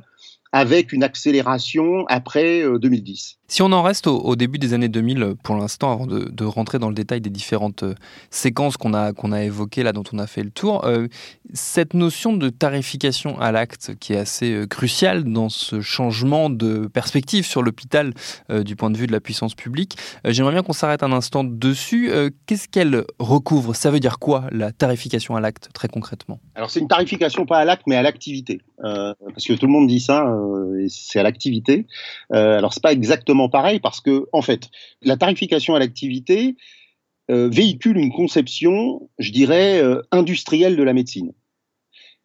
avec 0.52 0.94
une 0.94 1.04
accélération 1.04 2.06
après 2.08 2.64
2010. 2.64 3.39
Euh, 3.50 3.54
si 3.60 3.62
on 3.62 3.72
en 3.72 3.82
reste 3.82 4.08
au, 4.08 4.36
début 4.36 4.60
des 4.60 4.74
années 4.74 4.90
2000 4.90 5.24
euh, 5.24 5.36
pour 5.44 5.56
l'instant, 5.56 5.92
avant 5.92 6.08
de, 6.08 6.46
rentrer 6.46 6.80
dans 6.80 6.90
le 6.90 6.96
détail 6.96 7.22
des 7.22 7.30
différentes 7.30 7.84
euh, 7.84 7.96
séquences 8.30 8.78
qu'on 8.78 8.94
a, 8.94 9.14
qu'on 9.14 9.32
a 9.32 9.44
évoquées 9.44 9.84
là, 9.84 9.92
dont 9.92 10.04
on 10.14 10.20
a 10.20 10.28
fait 10.28 10.44
le 10.44 10.52
tour, 10.52 10.86
cette 11.54 11.94
notion 11.94 12.34
de 12.34 12.50
tarification 12.50 13.40
à 13.40 13.52
l'acte 13.52 13.96
qui 14.00 14.14
est 14.14 14.18
assez 14.18 14.66
cruciale 14.70 15.24
dans 15.24 15.50
ce 15.50 15.82
changement 15.82 16.50
de 16.50 16.88
perspective 16.88 17.46
sur 17.46 17.62
l'hôpital 17.62 18.14
du 18.50 18.76
point 18.76 18.90
de 18.90 18.98
vue 18.98 19.08
de 19.08 19.12
la 19.12 19.20
puissance 19.20 19.56
publique, 19.56 19.98
j'aimerais 20.26 20.54
bien 20.54 20.64
qu'on 20.64 20.74
s'arrête 20.74 21.04
un 21.04 21.12
instant 21.12 21.44
dessus. 21.44 22.12
Qu'est-ce 22.46 22.68
qu'elle 22.68 23.04
recouvre? 23.20 23.76
Ça 23.76 23.92
veut 23.92 24.00
dire 24.00 24.20
quoi 24.20 24.46
la 24.52 24.72
tarification 24.72 25.36
à 25.36 25.42
l'acte 25.42 25.70
très 25.74 25.88
concrètement? 25.88 26.40
Alors 26.56 26.70
c'est 26.70 26.80
une 26.80 26.88
tarification 26.88 27.46
pas 27.46 27.60
à 27.60 27.66
l'acte 27.66 27.84
mais 27.88 27.96
à 27.96 28.02
l'activité. 28.02 28.62
parce 28.82 29.46
que 29.46 29.54
tout 29.54 29.66
le 29.66 29.72
monde 29.72 29.88
dit 29.88 30.00
ça, 30.00 30.26
euh, 30.80 30.86
c'est 30.90 31.20
à 31.20 31.24
l'activité. 31.24 31.86
Euh, 32.34 32.58
alors 32.58 32.74
c'est 32.74 32.84
pas 32.84 32.92
exactement 32.92 33.39
pareil 33.48 33.80
parce 33.80 34.02
que 34.02 34.28
en 34.34 34.42
fait, 34.42 34.70
la 35.02 35.16
tarification 35.16 35.76
à 35.76 35.80
l'activité 35.80 36.58
euh, 37.32 37.48
véhicule 37.48 37.98
une 37.98 38.12
conception, 38.12 39.10
je 39.20 39.32
dirais, 39.32 39.82
industrielle 40.12 40.76
de 40.76 40.84
la 40.84 40.94
médecine. 40.94 41.32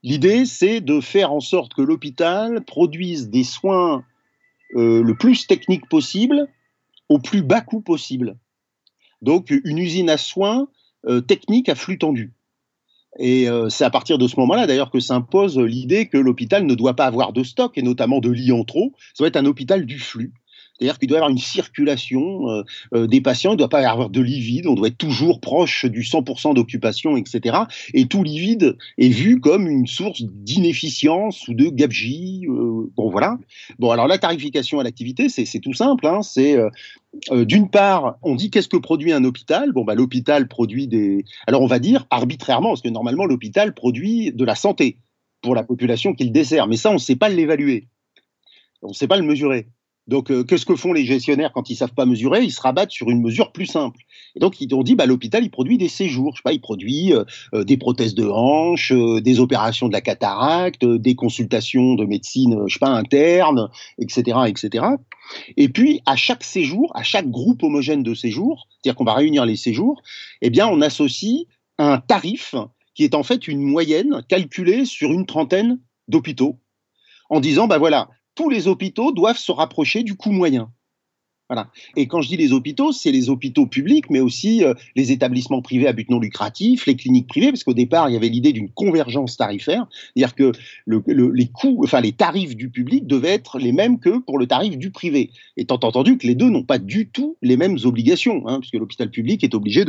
L'idée, 0.02 0.46
c'est 0.46 0.80
de 0.80 1.00
faire 1.00 1.32
en 1.32 1.40
sorte 1.40 1.74
que 1.74 1.82
l'hôpital 1.82 2.64
produise 2.64 3.30
des 3.30 3.44
soins 3.44 4.04
le 4.74 5.12
plus 5.12 5.46
techniques 5.46 5.88
possible 5.88 6.48
au 7.08 7.20
plus 7.20 7.42
bas 7.42 7.60
coût 7.60 7.80
possible. 7.80 8.36
Donc 9.22 9.50
une 9.50 9.78
usine 9.78 10.10
à 10.10 10.16
soins 10.16 10.68
technique 11.26 11.68
à 11.68 11.74
flux 11.74 11.98
tendu. 11.98 12.32
Et 13.18 13.48
euh, 13.48 13.68
c'est 13.68 13.84
à 13.84 13.90
partir 13.90 14.18
de 14.18 14.26
ce 14.26 14.38
moment-là, 14.40 14.66
d'ailleurs, 14.66 14.90
que 14.90 15.00
s'impose 15.00 15.58
l'idée 15.58 16.08
que 16.08 16.18
l'hôpital 16.18 16.66
ne 16.66 16.74
doit 16.74 16.94
pas 16.94 17.06
avoir 17.06 17.32
de 17.32 17.44
stock, 17.44 17.78
et 17.78 17.82
notamment 17.82 18.20
de 18.20 18.30
lits 18.30 18.52
en 18.52 18.64
trop. 18.64 18.92
Ça 19.14 19.22
doit 19.22 19.28
être 19.28 19.36
un 19.36 19.46
hôpital 19.46 19.86
du 19.86 19.98
flux. 19.98 20.32
C'est-à-dire 20.78 20.98
qu'il 20.98 21.08
doit 21.08 21.16
y 21.16 21.18
avoir 21.18 21.30
une 21.30 21.38
circulation 21.38 22.50
euh, 22.50 22.62
euh, 22.94 23.06
des 23.06 23.20
patients, 23.20 23.52
il 23.52 23.54
ne 23.54 23.58
doit 23.58 23.68
pas 23.68 23.82
y 23.82 23.84
avoir 23.84 24.10
de 24.10 24.20
lit 24.20 24.40
vide, 24.40 24.66
on 24.66 24.74
doit 24.74 24.88
être 24.88 24.98
toujours 24.98 25.40
proche 25.40 25.84
du 25.84 26.02
100% 26.02 26.54
d'occupation, 26.54 27.16
etc. 27.16 27.58
Et 27.92 28.06
tout 28.06 28.24
lit 28.24 28.40
vide 28.40 28.76
est 28.98 29.08
vu 29.08 29.40
comme 29.40 29.68
une 29.68 29.86
source 29.86 30.22
d'inefficience 30.22 31.46
ou 31.46 31.54
de 31.54 31.68
gabegie. 31.68 32.46
Euh, 32.48 32.90
bon, 32.96 33.08
voilà. 33.08 33.38
Bon, 33.78 33.90
alors 33.90 34.08
la 34.08 34.18
tarification 34.18 34.80
à 34.80 34.82
l'activité, 34.82 35.28
c'est 35.28 35.60
tout 35.60 35.74
simple. 35.74 36.06
Hein, 36.06 36.22
c'est 36.22 36.58
d'une 37.30 37.70
part, 37.70 38.16
on 38.22 38.34
dit 38.34 38.50
qu'est-ce 38.50 38.68
que 38.68 38.76
produit 38.76 39.12
un 39.12 39.22
hôpital? 39.22 39.72
Bon, 39.72 39.84
bah, 39.84 39.94
l'hôpital 39.94 40.48
produit 40.48 40.88
des. 40.88 41.24
Alors, 41.46 41.62
on 41.62 41.66
va 41.66 41.78
dire 41.78 42.06
arbitrairement, 42.10 42.70
parce 42.70 42.82
que 42.82 42.88
normalement, 42.88 43.24
l'hôpital 43.26 43.74
produit 43.74 44.32
de 44.32 44.44
la 44.44 44.56
santé 44.56 44.98
pour 45.40 45.54
la 45.54 45.62
population 45.62 46.14
qu'il 46.14 46.32
dessert. 46.32 46.66
Mais 46.66 46.76
ça, 46.76 46.90
on 46.90 46.94
ne 46.94 46.98
sait 46.98 47.16
pas 47.16 47.28
l'évaluer. 47.28 47.86
On 48.82 48.88
ne 48.88 48.94
sait 48.94 49.06
pas 49.06 49.16
le 49.16 49.22
mesurer. 49.22 49.68
Donc, 50.06 50.30
euh, 50.30 50.44
qu'est-ce 50.44 50.66
que 50.66 50.76
font 50.76 50.92
les 50.92 51.06
gestionnaires 51.06 51.52
quand 51.52 51.70
ils 51.70 51.76
savent 51.76 51.94
pas 51.94 52.04
mesurer? 52.04 52.42
Ils 52.42 52.52
se 52.52 52.60
rabattent 52.60 52.90
sur 52.90 53.08
une 53.10 53.22
mesure 53.22 53.52
plus 53.52 53.66
simple. 53.66 54.00
Et 54.36 54.40
donc, 54.40 54.60
ils 54.60 54.74
ont 54.74 54.82
dit, 54.82 54.94
bah, 54.94 55.06
l'hôpital, 55.06 55.42
il 55.42 55.50
produit 55.50 55.78
des 55.78 55.88
séjours. 55.88 56.32
Je 56.32 56.38
sais 56.38 56.42
pas, 56.44 56.52
il 56.52 56.60
produit 56.60 57.14
euh, 57.14 57.24
euh, 57.54 57.64
des 57.64 57.78
prothèses 57.78 58.14
de 58.14 58.26
hanche, 58.26 58.92
des 58.92 59.40
opérations 59.40 59.88
de 59.88 59.92
la 59.92 60.02
cataracte, 60.02 60.84
des 60.84 61.14
consultations 61.14 61.94
de 61.94 62.04
médecine, 62.04 62.64
je 62.66 62.74
sais 62.74 62.78
pas, 62.78 62.90
interne, 62.90 63.70
etc., 63.98 64.38
etc. 64.46 64.84
Et 65.56 65.68
puis, 65.68 66.02
à 66.04 66.16
chaque 66.16 66.44
séjour, 66.44 66.92
à 66.94 67.02
chaque 67.02 67.30
groupe 67.30 67.62
homogène 67.62 68.02
de 68.02 68.14
séjours, 68.14 68.68
c'est-à-dire 68.70 68.96
qu'on 68.96 69.04
va 69.04 69.14
réunir 69.14 69.46
les 69.46 69.56
séjours, 69.56 70.02
eh 70.42 70.50
bien, 70.50 70.68
on 70.68 70.82
associe 70.82 71.46
un 71.78 71.98
tarif 71.98 72.54
qui 72.94 73.04
est 73.04 73.14
en 73.14 73.22
fait 73.22 73.48
une 73.48 73.62
moyenne 73.62 74.22
calculée 74.28 74.84
sur 74.84 75.12
une 75.12 75.26
trentaine 75.26 75.80
d'hôpitaux 76.08 76.58
en 77.30 77.40
disant, 77.40 77.66
bah 77.66 77.78
voilà, 77.78 78.08
tous 78.34 78.48
les 78.48 78.68
hôpitaux 78.68 79.12
doivent 79.12 79.38
se 79.38 79.52
rapprocher 79.52 80.02
du 80.02 80.16
coût 80.16 80.32
moyen. 80.32 80.72
Et 81.96 82.06
quand 82.06 82.22
je 82.22 82.28
dis 82.28 82.38
les 82.38 82.52
hôpitaux, 82.52 82.92
c'est 82.92 83.12
les 83.12 83.28
hôpitaux 83.28 83.66
publics, 83.66 84.08
mais 84.08 84.20
aussi 84.20 84.64
euh, 84.64 84.72
les 84.96 85.12
établissements 85.12 85.60
privés 85.60 85.86
à 85.86 85.92
but 85.92 86.08
non 86.08 86.18
lucratif, 86.18 86.86
les 86.86 86.96
cliniques 86.96 87.26
privées, 87.26 87.50
parce 87.50 87.64
qu'au 87.64 87.74
départ, 87.74 88.08
il 88.08 88.14
y 88.14 88.16
avait 88.16 88.30
l'idée 88.30 88.52
d'une 88.52 88.70
convergence 88.70 89.36
tarifaire, 89.36 89.86
c'est-à-dire 90.16 90.34
que 90.34 90.52
les 90.86 92.12
tarifs 92.12 92.56
du 92.56 92.70
public 92.70 93.06
devaient 93.06 93.28
être 93.28 93.58
les 93.58 93.72
mêmes 93.72 93.98
que 93.98 94.18
pour 94.18 94.38
le 94.38 94.46
tarif 94.46 94.78
du 94.78 94.90
privé. 94.90 95.30
Étant 95.58 95.78
entendu 95.82 96.16
que 96.16 96.26
les 96.26 96.34
deux 96.34 96.48
n'ont 96.48 96.64
pas 96.64 96.78
du 96.78 97.10
tout 97.10 97.36
les 97.42 97.58
mêmes 97.58 97.76
obligations, 97.84 98.48
hein, 98.48 98.60
puisque 98.60 98.74
l'hôpital 98.74 99.10
public 99.10 99.44
est 99.44 99.54
obligé 99.54 99.84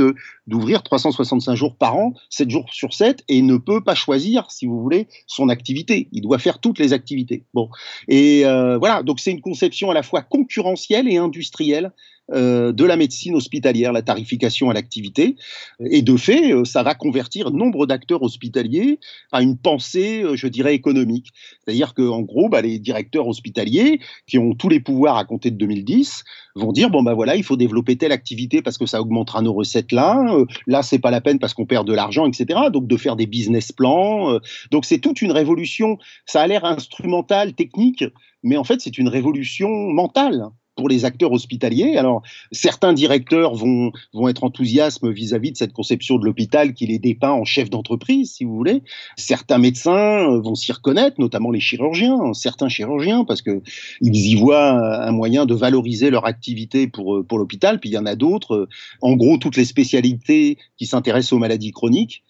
d'ouvrir 0.48 0.84
365 0.84 1.56
jours 1.56 1.76
par 1.76 1.96
an, 1.96 2.14
7 2.32 2.50
jours 2.50 2.66
sur 2.74 2.94
7, 2.94 3.24
et 3.30 3.42
ne 3.42 3.56
peut 3.56 3.82
pas 3.82 3.96
choisir, 3.96 4.52
si 4.52 4.66
vous 4.66 4.82
voulez, 4.82 5.08
son 5.26 5.48
activité. 5.48 6.10
Il 6.12 6.22
doit 6.22 6.40
faire 6.40 6.60
toutes 6.60 6.80
les 6.80 6.92
activités. 6.92 7.46
Bon, 7.54 7.70
et 8.10 8.46
euh, 8.46 8.78
voilà, 8.78 9.04
donc 9.04 9.22
c'est 9.22 9.32
une 9.32 9.42
conception 9.42 9.90
à 9.90 9.94
la 9.94 10.04
fois 10.04 10.22
concurrentielle 10.22 11.08
et 11.08 11.16
industrielle 11.16 11.45
industrielle 11.46 11.92
euh, 12.32 12.72
de 12.72 12.84
la 12.86 12.96
médecine 12.96 13.36
hospitalière, 13.36 13.94
la 13.94 14.02
tarification 14.02 14.72
à 14.72 14.74
l'activité. 14.74 15.36
Et 15.80 16.02
de 16.02 16.18
fait, 16.18 16.54
euh, 16.54 16.66
ça 16.66 16.82
va 16.82 16.96
convertir 16.96 17.52
nombre 17.52 17.86
d'acteurs 17.86 18.24
hospitaliers 18.24 19.00
à 19.32 19.44
une 19.44 19.58
pensée, 19.58 20.24
euh, 20.24 20.36
je 20.36 20.48
dirais, 20.48 20.74
économique. 20.74 21.28
C'est-à-dire 21.64 21.94
qu'en 21.94 22.22
gros, 22.22 22.50
bah, 22.50 22.64
les 22.64 22.80
directeurs 22.80 23.28
hospitaliers, 23.28 24.00
qui 24.26 24.40
ont 24.40 24.56
tous 24.56 24.70
les 24.70 24.80
pouvoirs 24.80 25.18
à 25.18 25.26
compter 25.26 25.52
de 25.52 25.58
2010, 25.58 26.24
vont 26.56 26.72
dire, 26.72 26.90
bon, 26.90 27.04
ben 27.04 27.14
voilà, 27.14 27.36
il 27.36 27.44
faut 27.44 27.58
développer 27.58 27.96
telle 27.96 28.12
activité 28.12 28.64
parce 28.64 28.80
que 28.80 28.88
ça 28.88 29.02
augmentera 29.02 29.44
nos 29.44 29.54
recettes 29.54 29.92
là, 29.92 30.26
là, 30.66 30.82
c'est 30.82 31.00
pas 31.00 31.12
la 31.12 31.22
peine 31.22 31.38
parce 31.38 31.54
qu'on 31.54 31.68
perd 31.68 31.86
de 31.86 31.94
l'argent, 31.94 32.26
etc. 32.26 32.60
Donc, 32.74 32.88
de 32.88 32.98
faire 32.98 33.16
des 33.16 33.28
business 33.28 33.72
plans. 33.72 34.40
donc, 34.72 34.86
c'est 34.86 35.00
toute 35.00 35.22
une 35.22 35.32
révolution. 35.32 36.00
Ça 36.26 36.42
a 36.42 36.48
l'air 36.48 36.66
instrumental, 36.66 37.54
technique, 37.54 38.04
mais 38.42 38.58
en 38.58 38.64
fait, 38.64 38.82
c'est 38.82 38.98
une 38.98 39.10
révolution 39.10 39.70
mentale 39.70 40.50
pour 40.76 40.90
les 40.90 41.06
acteurs 41.06 41.32
hospitaliers. 41.32 41.98
Alors, 41.98 42.22
certains 42.52 42.94
directeurs 42.94 43.56
vont, 43.56 43.92
vont 44.14 44.28
être 44.28 44.44
enthousiastes 44.44 45.06
vis-à-vis 45.06 45.52
de 45.52 45.58
cette 45.58 45.74
conception 45.74 46.18
de 46.18 46.26
l'hôpital 46.26 46.74
qui 46.74 46.86
les 46.86 47.00
dépeint 47.00 47.32
en 47.32 47.46
chef 47.46 47.70
d'entreprise, 47.70 48.34
si 48.34 48.44
vous 48.44 48.56
voulez. 48.56 48.84
Certains 49.16 49.58
médecins 49.58 50.30
euh, 50.30 50.40
vont 50.40 50.56
s'y 50.56 50.72
reconnaître, 50.72 51.20
notamment 51.20 51.52
les 51.52 51.60
chirurgiens, 51.60 52.34
certains 52.34 52.70
chirurgiens, 52.70 53.24
parce 53.24 53.42
que 53.42 53.62
ils 54.02 54.16
y 54.16 54.36
voient 54.36 55.06
un 55.06 55.12
moyen 55.12 55.46
de 55.46 55.54
valoriser 55.54 56.10
leur 56.10 56.26
activité 56.26 56.88
pour, 56.88 57.16
euh, 57.16 57.24
pour 57.24 57.40
l'hôpital. 57.40 57.80
Puis 57.80 57.90
il 57.90 57.94
y 57.94 57.98
en 57.98 58.06
a 58.06 58.16
d'autres, 58.16 58.56
euh, 58.56 58.70
en 59.02 59.16
gros, 59.16 59.38
toutes 59.38 59.58
les 59.58 59.66
spécialités 59.66 60.58
qui 60.78 60.86
s'intéressent 60.86 61.34
aux 61.34 61.40
maladies 61.40 61.72
chroniques 61.72 62.24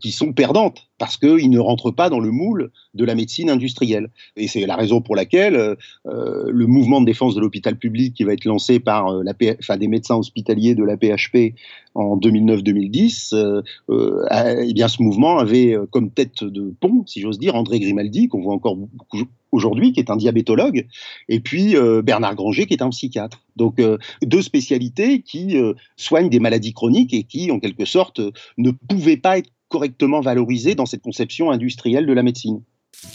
qui 0.00 0.12
sont 0.12 0.32
perdantes 0.32 0.88
parce 0.98 1.16
qu'ils 1.16 1.50
ne 1.50 1.58
rentrent 1.58 1.90
pas 1.90 2.10
dans 2.10 2.20
le 2.20 2.30
moule 2.30 2.70
de 2.94 3.04
la 3.04 3.16
médecine 3.16 3.50
industrielle. 3.50 4.08
Et 4.36 4.46
c'est 4.46 4.64
la 4.66 4.76
raison 4.76 5.00
pour 5.00 5.16
laquelle 5.16 5.56
euh, 5.56 5.74
euh, 6.06 6.44
le 6.48 6.66
mouvement 6.66 7.00
de 7.00 7.06
défense 7.06 7.34
de 7.34 7.40
l'hôpital 7.40 7.76
public 7.76 8.14
qui 8.14 8.22
va 8.22 8.32
être 8.32 8.44
lancé 8.44 8.78
par 8.78 9.12
la 9.24 9.32
enfin, 9.58 9.76
des 9.76 9.88
médecins 9.88 10.16
hospitaliers 10.16 10.74
de 10.74 10.84
la 10.84 10.96
PHP 10.96 11.54
en 11.94 12.16
2009-2010, 12.18 13.62
eh 13.90 14.72
bien 14.72 14.88
ce 14.88 15.02
mouvement 15.02 15.38
avait 15.38 15.76
comme 15.90 16.10
tête 16.10 16.44
de 16.44 16.72
pont, 16.80 17.04
si 17.06 17.20
j'ose 17.20 17.38
dire, 17.38 17.54
André 17.54 17.80
Grimaldi, 17.80 18.28
qu'on 18.28 18.40
voit 18.40 18.54
encore 18.54 18.76
beaucoup 18.76 19.26
aujourd'hui, 19.52 19.92
qui 19.92 20.00
est 20.00 20.10
un 20.10 20.16
diabétologue, 20.16 20.86
et 21.28 21.40
puis 21.40 21.76
Bernard 22.02 22.34
Granger, 22.34 22.66
qui 22.66 22.74
est 22.74 22.82
un 22.82 22.90
psychiatre. 22.90 23.42
Donc 23.56 23.80
deux 24.22 24.42
spécialités 24.42 25.20
qui 25.20 25.56
soignent 25.96 26.30
des 26.30 26.40
maladies 26.40 26.72
chroniques 26.72 27.14
et 27.14 27.22
qui, 27.24 27.50
en 27.50 27.60
quelque 27.60 27.84
sorte, 27.84 28.20
ne 28.56 28.70
pouvaient 28.70 29.16
pas 29.16 29.38
être 29.38 29.50
correctement 29.68 30.20
valorisé 30.20 30.74
dans 30.74 30.86
cette 30.86 31.02
conception 31.02 31.50
industrielle 31.50 32.06
de 32.06 32.12
la 32.12 32.22
médecine. 32.22 32.62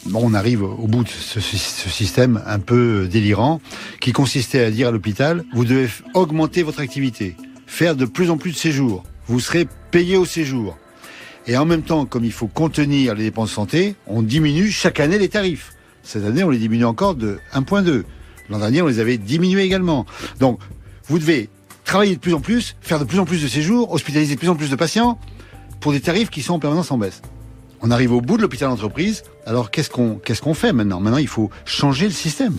Bon, 0.05 0.21
on 0.23 0.33
arrive 0.33 0.63
au 0.63 0.87
bout 0.87 1.03
de 1.03 1.09
ce, 1.09 1.39
système 1.39 2.41
un 2.45 2.59
peu 2.59 3.07
délirant 3.07 3.61
qui 4.01 4.11
consistait 4.11 4.63
à 4.63 4.71
dire 4.71 4.89
à 4.89 4.91
l'hôpital, 4.91 5.45
vous 5.53 5.65
devez 5.65 5.87
augmenter 6.13 6.63
votre 6.63 6.79
activité, 6.79 7.35
faire 7.67 7.95
de 7.95 8.05
plus 8.05 8.29
en 8.29 8.37
plus 8.37 8.51
de 8.51 8.57
séjours, 8.57 9.03
vous 9.27 9.39
serez 9.39 9.67
payé 9.91 10.17
au 10.17 10.25
séjour. 10.25 10.77
Et 11.45 11.55
en 11.55 11.65
même 11.65 11.83
temps, 11.83 12.05
comme 12.05 12.25
il 12.25 12.33
faut 12.33 12.47
contenir 12.47 13.15
les 13.15 13.23
dépenses 13.23 13.49
de 13.49 13.55
santé, 13.55 13.95
on 14.07 14.21
diminue 14.21 14.69
chaque 14.69 14.99
année 14.99 15.19
les 15.19 15.29
tarifs. 15.29 15.76
Cette 16.07 16.23
année, 16.23 16.41
on 16.41 16.49
les 16.49 16.57
diminue 16.57 16.85
encore 16.85 17.15
de 17.15 17.37
1,2. 17.53 18.03
L'an 18.49 18.59
dernier, 18.59 18.81
on 18.81 18.87
les 18.87 18.99
avait 18.99 19.17
diminués 19.17 19.63
également. 19.63 20.05
Donc, 20.39 20.61
vous 21.07 21.19
devez 21.19 21.49
travailler 21.83 22.15
de 22.15 22.21
plus 22.21 22.33
en 22.33 22.39
plus, 22.39 22.77
faire 22.79 22.97
de 22.97 23.03
plus 23.03 23.19
en 23.19 23.25
plus 23.25 23.43
de 23.43 23.47
séjours, 23.49 23.91
hospitaliser 23.91 24.35
de 24.35 24.39
plus 24.39 24.47
en 24.47 24.55
plus 24.55 24.69
de 24.69 24.77
patients 24.77 25.19
pour 25.81 25.91
des 25.91 25.99
tarifs 25.99 26.29
qui 26.29 26.41
sont 26.41 26.53
en 26.53 26.59
permanence 26.59 26.91
en 26.91 26.97
baisse. 26.97 27.21
On 27.81 27.91
arrive 27.91 28.13
au 28.13 28.21
bout 28.21 28.37
de 28.37 28.41
l'hôpital 28.41 28.69
d'entreprise. 28.69 29.23
Alors, 29.45 29.69
qu'est-ce 29.69 29.89
qu'on 29.89 30.15
qu'est-ce 30.15 30.41
qu'on 30.41 30.53
fait 30.53 30.71
maintenant? 30.71 31.01
Maintenant, 31.01 31.17
il 31.17 31.27
faut 31.27 31.49
changer 31.65 32.05
le 32.05 32.11
système. 32.11 32.55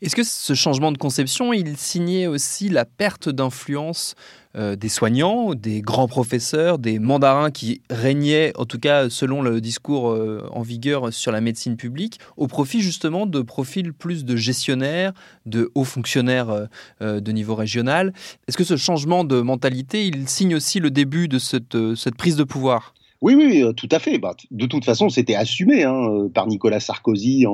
Est-ce 0.00 0.14
que 0.14 0.22
ce 0.22 0.54
changement 0.54 0.92
de 0.92 0.98
conception, 0.98 1.52
il 1.52 1.76
signait 1.76 2.28
aussi 2.28 2.68
la 2.68 2.84
perte 2.84 3.28
d'influence 3.28 4.14
euh, 4.54 4.76
des 4.76 4.88
soignants, 4.88 5.54
des 5.54 5.82
grands 5.82 6.06
professeurs, 6.06 6.78
des 6.78 7.00
mandarins 7.00 7.50
qui 7.50 7.82
régnaient, 7.90 8.52
en 8.56 8.64
tout 8.64 8.78
cas 8.78 9.10
selon 9.10 9.42
le 9.42 9.60
discours 9.60 10.10
euh, 10.10 10.48
en 10.52 10.62
vigueur 10.62 11.12
sur 11.12 11.32
la 11.32 11.40
médecine 11.40 11.76
publique, 11.76 12.20
au 12.36 12.46
profit 12.46 12.80
justement 12.80 13.26
de 13.26 13.42
profils 13.42 13.92
plus 13.92 14.24
de 14.24 14.36
gestionnaires, 14.36 15.12
de 15.46 15.70
hauts 15.74 15.82
fonctionnaires 15.82 16.68
euh, 17.02 17.20
de 17.20 17.32
niveau 17.32 17.56
régional? 17.56 18.12
Est-ce 18.46 18.56
que 18.56 18.64
ce 18.64 18.76
changement 18.76 19.24
de 19.24 19.40
mentalité, 19.40 20.06
il 20.06 20.28
signe 20.28 20.54
aussi 20.54 20.78
le 20.78 20.92
début 20.92 21.26
de 21.26 21.38
cette 21.38 22.14
prise 22.16 22.36
de 22.36 22.44
pouvoir? 22.44 22.94
Oui, 23.20 23.34
oui, 23.34 23.62
euh, 23.62 23.72
tout 23.72 23.88
à 23.90 23.98
fait. 23.98 24.18
Bah, 24.18 24.36
de 24.50 24.66
toute 24.66 24.84
façon, 24.84 25.08
c'était 25.08 25.34
assumé 25.34 25.82
hein, 25.82 26.08
euh, 26.08 26.28
par 26.28 26.46
Nicolas 26.46 26.80
Sarkozy 26.80 27.44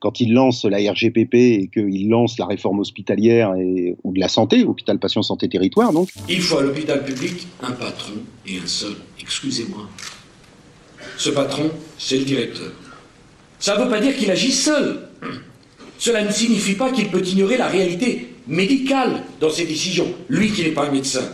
quand 0.00 0.20
il 0.20 0.32
lance 0.32 0.64
la 0.64 0.78
RGPP 0.78 1.34
et 1.34 1.70
qu'il 1.72 2.08
lance 2.08 2.38
la 2.38 2.46
réforme 2.46 2.80
hospitalière 2.80 3.54
ou 4.02 4.12
de 4.12 4.20
la 4.20 4.28
santé, 4.28 4.64
hôpital 4.64 4.98
patient 4.98 5.22
santé 5.22 5.48
territoire. 5.48 5.92
Donc. 5.92 6.10
Il 6.28 6.40
faut 6.40 6.58
à 6.58 6.62
l'hôpital 6.62 7.04
public 7.04 7.46
un 7.62 7.72
patron 7.72 8.14
et 8.46 8.58
un 8.58 8.66
seul. 8.66 8.94
Excusez-moi. 9.20 9.88
Ce 11.16 11.30
patron, 11.30 11.70
c'est 11.98 12.18
le 12.18 12.24
directeur. 12.24 12.72
Ça 13.58 13.78
ne 13.78 13.84
veut 13.84 13.90
pas 13.90 14.00
dire 14.00 14.16
qu'il 14.16 14.30
agit 14.30 14.52
seul. 14.52 15.08
Cela 15.98 16.24
ne 16.24 16.30
signifie 16.30 16.74
pas 16.74 16.90
qu'il 16.90 17.08
peut 17.08 17.24
ignorer 17.24 17.56
la 17.56 17.68
réalité 17.68 18.34
médicale 18.46 19.22
dans 19.40 19.50
ses 19.50 19.64
décisions, 19.64 20.12
lui 20.28 20.50
qui 20.50 20.62
n'est 20.62 20.70
pas 20.70 20.88
un 20.88 20.92
médecin. 20.92 21.24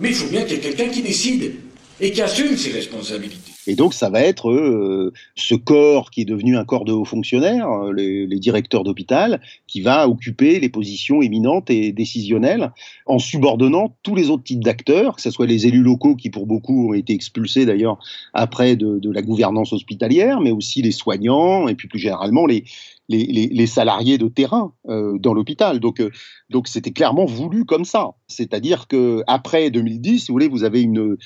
Mais 0.00 0.10
il 0.10 0.14
faut 0.14 0.28
bien 0.28 0.42
qu'il 0.42 0.56
y 0.56 0.56
ait 0.56 0.62
quelqu'un 0.62 0.88
qui 0.88 1.02
décide 1.02 1.54
et 2.00 2.12
qui 2.12 2.22
assume 2.22 2.56
ses 2.56 2.72
responsabilités. 2.72 3.52
Et 3.68 3.74
donc, 3.74 3.92
ça 3.92 4.08
va 4.08 4.22
être 4.22 4.50
euh, 4.50 5.12
ce 5.34 5.54
corps 5.54 6.10
qui 6.10 6.22
est 6.22 6.24
devenu 6.24 6.56
un 6.56 6.64
corps 6.64 6.86
de 6.86 6.92
hauts 6.92 7.04
fonctionnaires, 7.04 7.68
euh, 7.70 7.92
les, 7.92 8.38
directeurs 8.38 8.82
d'hôpital, 8.82 9.42
qui 9.66 9.82
va 9.82 10.08
occuper 10.08 10.58
les 10.58 10.70
positions 10.70 11.20
éminentes 11.20 11.68
et 11.68 11.92
décisionnelles 11.92 12.72
en 13.04 13.18
subordonnant 13.18 13.94
tous 14.02 14.14
les 14.14 14.30
autres 14.30 14.44
types 14.44 14.64
d'acteurs, 14.64 15.16
que 15.16 15.22
ce 15.22 15.30
soit 15.30 15.46
les 15.46 15.66
élus 15.66 15.82
locaux 15.82 16.16
qui, 16.16 16.30
pour 16.30 16.46
beaucoup, 16.46 16.88
ont 16.88 16.94
été 16.94 17.12
expulsés 17.12 17.66
d'ailleurs 17.66 17.98
après 18.32 18.74
de, 18.74 19.10
la 19.10 19.20
gouvernance 19.20 19.74
hospitalière, 19.74 20.40
mais 20.40 20.50
aussi 20.50 20.80
les 20.80 20.92
soignants 20.92 21.68
et 21.68 21.74
puis 21.74 21.88
plus 21.88 21.98
généralement 21.98 22.46
les, 22.46 22.64
les, 23.10 23.26
les 23.26 23.66
salariés 23.66 24.16
de 24.16 24.28
terrain 24.28 24.72
euh, 24.88 25.18
dans 25.18 25.34
l'hôpital. 25.34 25.78
Donc, 25.78 26.02
donc 26.48 26.68
c'était 26.68 26.92
clairement 26.92 27.26
voulu 27.26 27.66
comme 27.66 27.84
ça. 27.84 28.12
C'est-à-dire 28.28 28.86
que 28.86 29.22
après 29.26 29.70
2010, 29.70 30.20
si 30.20 30.26
vous 30.28 30.34
voulez, 30.34 30.48
vous 30.48 30.64
avez 30.64 30.80
une 30.80 31.18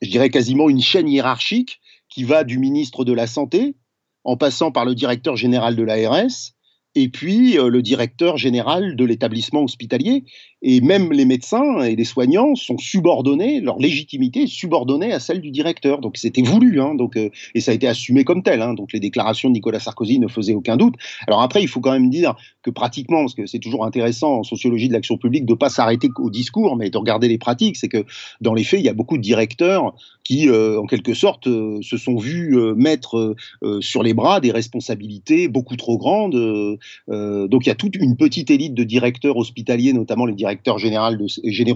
je 0.00 0.10
dirais 0.10 0.30
quasiment 0.30 0.68
une 0.68 0.80
chaîne 0.80 1.08
hiérarchique 1.08 1.80
qui 2.08 2.24
va 2.24 2.44
du 2.44 2.58
ministre 2.58 3.04
de 3.04 3.12
la 3.12 3.26
Santé 3.26 3.76
en 4.24 4.36
passant 4.36 4.70
par 4.70 4.84
le 4.84 4.94
directeur 4.94 5.36
général 5.36 5.76
de 5.76 5.82
l'ARS 5.82 6.52
et 6.94 7.08
puis 7.08 7.58
euh, 7.58 7.68
le 7.68 7.82
directeur 7.82 8.36
général 8.36 8.96
de 8.96 9.04
l'établissement 9.04 9.62
hospitalier. 9.62 10.24
Et 10.64 10.80
même 10.80 11.10
les 11.10 11.24
médecins 11.24 11.80
et 11.80 11.96
les 11.96 12.04
soignants 12.04 12.54
sont 12.54 12.78
subordonnés, 12.78 13.60
leur 13.60 13.78
légitimité 13.78 14.42
est 14.42 14.46
subordonnée 14.46 15.12
à 15.12 15.18
celle 15.18 15.40
du 15.40 15.50
directeur. 15.50 16.00
Donc 16.00 16.16
c'était 16.16 16.42
voulu, 16.42 16.80
hein, 16.80 16.94
donc, 16.94 17.16
euh, 17.16 17.30
et 17.54 17.60
ça 17.60 17.72
a 17.72 17.74
été 17.74 17.88
assumé 17.88 18.22
comme 18.22 18.44
tel. 18.44 18.62
Hein, 18.62 18.74
donc 18.74 18.92
les 18.92 19.00
déclarations 19.00 19.48
de 19.48 19.54
Nicolas 19.54 19.80
Sarkozy 19.80 20.20
ne 20.20 20.28
faisaient 20.28 20.54
aucun 20.54 20.76
doute. 20.76 20.94
Alors 21.26 21.42
après, 21.42 21.62
il 21.62 21.68
faut 21.68 21.80
quand 21.80 21.92
même 21.92 22.10
dire 22.10 22.36
que 22.62 22.70
pratiquement, 22.70 23.22
parce 23.22 23.34
que 23.34 23.46
c'est 23.46 23.58
toujours 23.58 23.84
intéressant 23.84 24.38
en 24.38 24.42
sociologie 24.44 24.86
de 24.86 24.92
l'action 24.92 25.16
publique 25.16 25.46
de 25.46 25.52
ne 25.52 25.58
pas 25.58 25.68
s'arrêter 25.68 26.08
au 26.18 26.30
discours, 26.30 26.76
mais 26.76 26.90
de 26.90 26.98
regarder 26.98 27.26
les 27.26 27.38
pratiques, 27.38 27.76
c'est 27.76 27.88
que 27.88 28.04
dans 28.40 28.54
les 28.54 28.62
faits, 28.62 28.78
il 28.78 28.86
y 28.86 28.88
a 28.88 28.94
beaucoup 28.94 29.16
de 29.16 29.22
directeurs 29.22 29.94
qui, 30.22 30.48
euh, 30.48 30.80
en 30.80 30.86
quelque 30.86 31.14
sorte, 31.14 31.46
se 31.46 31.96
sont 31.96 32.16
vus 32.16 32.56
mettre 32.76 33.34
sur 33.80 34.04
les 34.04 34.14
bras 34.14 34.40
des 34.40 34.52
responsabilités 34.52 35.48
beaucoup 35.48 35.76
trop 35.76 35.98
grandes 35.98 36.78
euh, 37.08 37.48
donc 37.48 37.66
il 37.66 37.68
y 37.68 37.72
a 37.72 37.74
toute 37.74 37.96
une 37.96 38.16
petite 38.16 38.50
élite 38.50 38.74
de 38.74 38.84
directeurs 38.84 39.36
hospitaliers, 39.36 39.92
notamment 39.92 40.26
les 40.26 40.34
directeurs 40.34 40.78
généraux 40.78 41.14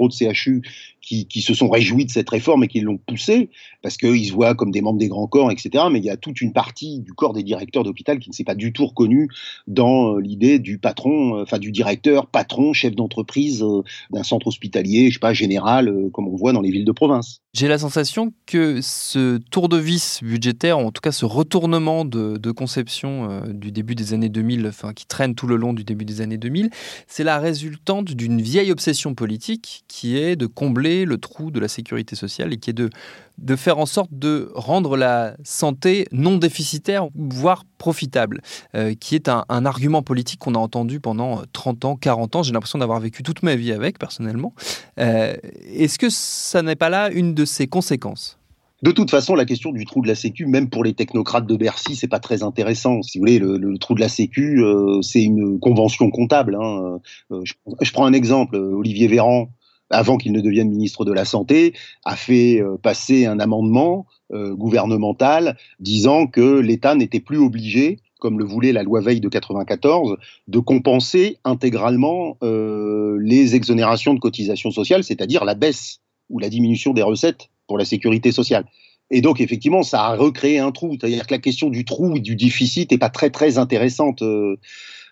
de, 0.08 0.32
CHU, 0.32 0.62
qui, 1.00 1.40
se 1.40 1.54
sont 1.54 1.68
réjouis 1.68 2.04
de 2.04 2.10
cette 2.10 2.28
réforme 2.28 2.64
et 2.64 2.68
qui 2.68 2.80
l'ont 2.80 2.98
poussée, 2.98 3.50
parce 3.82 3.96
qu'ils 3.96 4.26
se 4.26 4.32
voient 4.32 4.54
comme 4.54 4.72
des 4.72 4.80
membres 4.80 4.98
des 4.98 5.08
grands 5.08 5.28
corps, 5.28 5.52
etc. 5.52 5.84
Mais 5.90 6.00
il 6.00 6.04
y 6.04 6.10
a 6.10 6.16
toute 6.16 6.40
une 6.40 6.52
partie 6.52 7.00
du 7.00 7.12
corps 7.12 7.32
des 7.32 7.44
directeurs 7.44 7.84
d'hôpital 7.84 8.18
qui 8.18 8.30
ne 8.30 8.34
s'est 8.34 8.44
pas 8.44 8.56
du 8.56 8.72
tout 8.72 8.86
reconnue 8.86 9.28
dans 9.66 10.14
euh, 10.14 10.20
l'idée 10.20 10.58
du 10.58 10.78
patron, 10.78 11.36
euh, 11.36 11.42
enfin 11.42 11.58
du 11.58 11.70
directeur, 11.70 12.26
patron, 12.26 12.72
chef 12.72 12.94
d'entreprise 12.94 13.64
d'un 14.10 14.22
centre 14.22 14.48
hospitalier, 14.48 15.08
je 15.08 15.14
sais 15.14 15.20
pas, 15.20 15.32
général, 15.32 15.92
comme 16.12 16.28
on 16.28 16.36
voit 16.36 16.52
dans 16.52 16.60
les 16.60 16.70
villes 16.70 16.84
de 16.84 16.92
province. 16.92 17.40
J'ai 17.54 17.68
la 17.68 17.78
sensation 17.78 18.32
que 18.46 18.80
ce 18.82 19.38
tour 19.50 19.68
de 19.68 19.76
vis 19.76 20.20
budgétaire, 20.22 20.78
en 20.78 20.90
tout 20.90 21.00
cas 21.00 21.12
ce 21.12 21.24
retournement 21.24 22.04
de, 22.04 22.36
de 22.36 22.50
conception 22.50 23.42
du 23.48 23.72
début 23.72 23.94
des 23.94 24.12
années 24.12 24.28
2000, 24.28 24.66
enfin, 24.66 24.92
qui 24.96 25.06
traîne 25.06 25.36
tout 25.36 25.46
le 25.46 25.54
long 25.54 25.72
du 25.72 25.84
début 25.84 26.04
des 26.04 26.20
années 26.20 26.38
2000, 26.38 26.70
c'est 27.06 27.22
la 27.22 27.38
résultante 27.38 28.06
d'une 28.06 28.42
vieille 28.42 28.72
obsession 28.72 29.14
politique 29.14 29.84
qui 29.86 30.16
est 30.16 30.34
de 30.34 30.46
combler 30.46 31.04
le 31.04 31.18
trou 31.18 31.52
de 31.52 31.60
la 31.60 31.68
sécurité 31.68 32.16
sociale 32.16 32.52
et 32.52 32.56
qui 32.56 32.70
est 32.70 32.72
de, 32.72 32.90
de 33.38 33.54
faire 33.54 33.78
en 33.78 33.86
sorte 33.86 34.10
de 34.12 34.50
rendre 34.54 34.96
la 34.96 35.36
santé 35.44 36.06
non 36.10 36.38
déficitaire, 36.38 37.06
voire 37.14 37.64
profitable, 37.78 38.40
euh, 38.74 38.94
qui 38.98 39.14
est 39.14 39.28
un, 39.28 39.44
argument 39.48 40.02
politique 40.02 40.40
qu'on 40.40 40.54
a 40.54 40.58
entendu 40.58 41.00
pendant 41.00 41.42
30 41.52 41.84
ans, 41.84 41.96
40 41.96 42.36
ans. 42.36 42.42
J'ai 42.42 42.52
l'impression 42.52 42.78
d'avoir 42.78 43.00
vécu 43.00 43.22
toute 43.22 43.42
ma 43.42 43.54
vie 43.54 43.72
avec, 43.72 43.98
personnellement. 43.98 44.54
Euh, 44.98 45.34
est-ce 45.72 45.98
que 45.98 46.08
ça 46.10 46.62
n'est 46.62 46.76
pas 46.76 46.88
là 46.88 47.10
une 47.10 47.34
de 47.34 47.44
ses 47.44 47.66
conséquences? 47.66 48.38
De 48.82 48.90
toute 48.90 49.10
façon, 49.10 49.34
la 49.34 49.46
question 49.46 49.72
du 49.72 49.86
trou 49.86 50.02
de 50.02 50.08
la 50.08 50.14
Sécu, 50.14 50.44
même 50.44 50.68
pour 50.68 50.84
les 50.84 50.92
technocrates 50.92 51.46
de 51.46 51.56
Bercy, 51.56 51.96
c'est 51.96 52.08
pas 52.08 52.18
très 52.18 52.42
intéressant. 52.42 53.00
Si 53.00 53.18
vous 53.18 53.22
voulez, 53.22 53.38
le, 53.38 53.78
trou 53.78 53.94
de 53.94 54.00
la 54.00 54.08
Sécu, 54.08 54.62
euh, 54.62 55.00
c'est 55.00 55.22
une 55.22 55.58
convention 55.58 56.10
comptable. 56.10 56.58
Hein. 56.60 57.00
Euh, 57.32 57.42
je, 57.80 57.92
prends 57.92 58.04
un 58.04 58.12
exemple. 58.12 58.56
Olivier 58.56 59.08
Véran, 59.08 59.48
avant 59.88 60.18
qu'il 60.18 60.32
ne 60.32 60.42
devienne 60.42 60.68
ministre 60.68 61.06
de 61.06 61.12
la 61.12 61.24
Santé, 61.24 61.72
a 62.04 62.16
fait 62.16 62.60
euh, 62.60 62.76
passer 62.76 63.26
un 63.26 63.40
amendement 63.40 64.06
gouvernemental 64.32 65.56
disant 65.78 66.26
que 66.26 66.58
l'État 66.58 66.96
n'était 66.96 67.20
plus 67.20 67.38
obligé 67.38 68.00
comme 68.18 68.40
le 68.40 68.44
voulait 68.44 68.72
la 68.72 68.82
loi 68.82 69.00
Veil 69.00 69.20
de 69.20 69.28
94, 69.28 70.16
de 70.48 70.58
compenser 70.58 71.38
intégralement 71.44 72.36
les 72.42 73.54
exonérations 73.54 74.14
de 74.14 74.18
cotisations 74.18 74.72
sociales, 74.72 75.04
c'est-à-dire 75.04 75.44
la 75.44 75.54
baisse 75.54 76.00
ou 76.28 76.40
la 76.40 76.48
diminution 76.48 76.92
des 76.92 77.02
recettes 77.02 77.50
pour 77.66 77.78
la 77.78 77.84
sécurité 77.84 78.32
sociale. 78.32 78.64
Et 79.10 79.20
donc, 79.20 79.40
effectivement, 79.40 79.82
ça 79.82 80.04
a 80.04 80.16
recréé 80.16 80.58
un 80.58 80.72
trou. 80.72 80.96
C'est-à-dire 80.98 81.26
que 81.26 81.34
la 81.34 81.40
question 81.40 81.68
du 81.68 81.84
trou 81.84 82.16
et 82.16 82.20
du 82.20 82.34
déficit 82.34 82.90
n'est 82.90 82.98
pas 82.98 83.10
très, 83.10 83.30
très 83.30 83.58
intéressante 83.58 84.22
euh, 84.22 84.56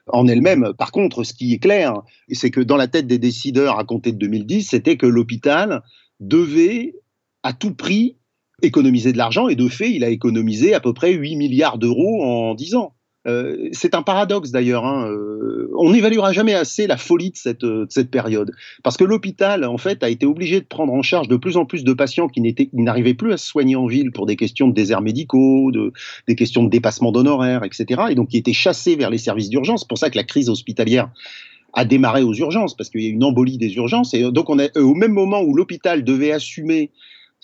en 0.09 0.27
elle-même. 0.27 0.73
Par 0.77 0.91
contre, 0.91 1.25
ce 1.25 1.33
qui 1.33 1.53
est 1.55 1.59
clair, 1.59 2.03
c'est 2.31 2.51
que 2.51 2.61
dans 2.61 2.77
la 2.77 2.89
tête 2.89 3.07
des 3.07 3.19
décideurs 3.19 3.79
à 3.79 3.85
compter 3.85 4.13
de 4.13 4.19
2010, 4.19 4.69
c'était 4.71 4.97
que 4.97 5.07
l'hôpital 5.07 5.83
devait 6.21 6.95
à 7.43 7.53
tout 7.53 7.75
prix 7.75 8.17
économiser 8.63 9.13
de 9.13 9.19
l'argent. 9.19 9.49
Et 9.49 9.57
de 9.57 9.69
fait, 9.69 9.91
il 9.91 10.05
a 10.05 10.09
économisé 10.09 10.75
à 10.75 10.81
peu 10.81 10.93
près 10.93 11.13
8 11.13 11.37
milliards 11.37 11.79
d'euros 11.79 12.25
en 12.25 12.55
10 12.55 12.75
ans. 12.75 12.95
Euh, 13.27 13.69
c'est 13.73 13.95
un 13.95 14.03
paradoxe 14.03 14.51
d'ailleurs. 14.51 14.85
Hein. 14.85 15.09
Euh, 15.09 15.71
on 15.79 15.93
n'évaluera 15.93 16.33
jamais 16.33 16.55
assez 16.55 16.87
la 16.87 16.97
folie 16.97 17.31
de 17.31 17.37
cette, 17.37 17.65
euh, 17.65 17.87
de 17.87 17.93
cette 17.93 18.11
période, 18.11 18.53
parce 18.83 18.97
que 18.97 19.05
l'hôpital 19.05 19.65
en 19.65 19.79
fait 19.79 20.03
a 20.03 20.11
été 20.11 20.27
obligé 20.27 20.61
de 20.61 20.67
prendre 20.67 20.93
en 20.93 21.03
charge 21.03 21.29
de 21.29 21.37
plus 21.37 21.57
en 21.57 21.65
plus 21.65 21.85
de 21.85 21.93
patients 21.93 22.29
qui 22.29 22.43
n'arrivaient 22.75 23.15
plus 23.15 23.33
à 23.33 23.37
se 23.37 23.47
soigner 23.47 23.77
en 23.77 23.87
ville 23.87 24.13
pour 24.13 24.27
des 24.27 24.37
questions 24.37 24.69
de 24.69 24.75
déserts 24.75 25.01
médicaux, 25.01 25.71
de, 25.73 25.93
des 26.29 26.35
questions 26.35 26.63
de 26.63 26.71
dépassement 26.71 27.13
d'honoraires, 27.13 27.65
etc. 27.65 28.03
Et 28.11 28.15
donc 28.15 28.29
qui 28.29 28.37
étaient 28.37 28.53
chassés 28.53 28.97
vers 28.97 29.11
les 29.11 29.19
services 29.19 29.49
d'urgence. 29.49 29.81
C'est 29.81 29.89
pour 29.89 29.99
ça 29.99 30.11
que 30.11 30.17
la 30.17 30.25
crise 30.25 30.51
hospitalière 30.51 31.11
a 31.73 31.85
démarré 31.85 32.23
aux 32.23 32.35
urgences, 32.35 32.77
parce 32.77 32.91
qu'il 32.91 33.03
y 33.03 33.07
a 33.07 33.11
une 33.11 33.25
embolie 33.25 33.59
des 33.59 33.75
urgences. 33.75 34.15
Et 34.15 34.31
donc 34.31 34.51
on 34.51 34.59
est 34.59 34.77
au 34.77 34.95
même 34.95 35.13
moment 35.13 35.43
où 35.43 35.55
l'hôpital 35.55 36.05
devait 36.05 36.31
assumer 36.31 36.91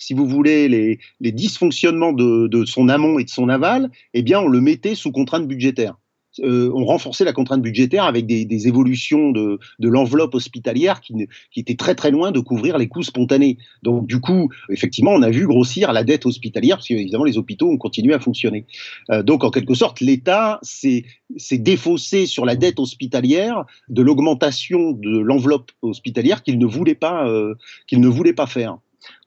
si 0.01 0.15
vous 0.15 0.25
voulez, 0.25 0.67
les, 0.67 1.31
dysfonctionnements 1.31 2.11
de, 2.11 2.65
son 2.65 2.89
amont 2.89 3.19
et 3.19 3.23
de 3.23 3.29
son 3.29 3.49
aval, 3.49 3.91
eh 4.13 4.23
bien, 4.23 4.39
on 4.39 4.47
le 4.47 4.59
mettait 4.59 4.95
sous 4.95 5.11
contrainte 5.11 5.47
budgétaire. 5.47 5.95
Euh, 6.39 6.71
on 6.73 6.85
renforçait 6.85 7.25
la 7.25 7.33
contrainte 7.33 7.61
budgétaire 7.61 8.05
avec 8.05 8.25
des, 8.25 8.67
évolutions 8.67 9.31
de, 9.31 9.59
l'enveloppe 9.79 10.33
hospitalière 10.33 11.01
qui, 11.01 11.13
qui 11.51 11.59
étaient 11.59 11.75
très 11.75 11.93
très 11.93 12.09
loin 12.09 12.31
de 12.31 12.39
couvrir 12.39 12.77
les 12.77 12.87
coûts 12.87 13.03
spontanés. 13.03 13.57
Donc 13.83 14.07
du 14.07 14.21
coup, 14.21 14.49
effectivement, 14.69 15.11
on 15.11 15.21
a 15.23 15.29
vu 15.29 15.45
grossir 15.45 15.91
la 15.91 16.05
dette 16.05 16.25
hospitalière 16.25 16.77
parce 16.77 16.87
qu'évidemment 16.87 17.25
les 17.25 17.37
hôpitaux 17.37 17.69
ont 17.69 17.77
continué 17.77 18.13
à 18.13 18.19
fonctionner. 18.19 18.65
Euh, 19.11 19.23
donc 19.23 19.43
en 19.43 19.51
quelque 19.51 19.73
sorte, 19.73 19.99
l'État 19.99 20.59
s'est 20.63 21.03
défaussé 21.51 22.25
sur 22.25 22.45
la 22.45 22.55
dette 22.55 22.79
hospitalière 22.79 23.65
de 23.89 24.01
l'augmentation 24.01 24.93
de 24.93 25.19
l'enveloppe 25.19 25.71
hospitalière 25.81 26.43
qu'il 26.43 26.57
ne 26.57 26.65
euh, 26.65 27.55
qu'il 27.87 27.99
ne 27.99 28.07
voulait 28.07 28.33
pas 28.33 28.47
faire. 28.47 28.77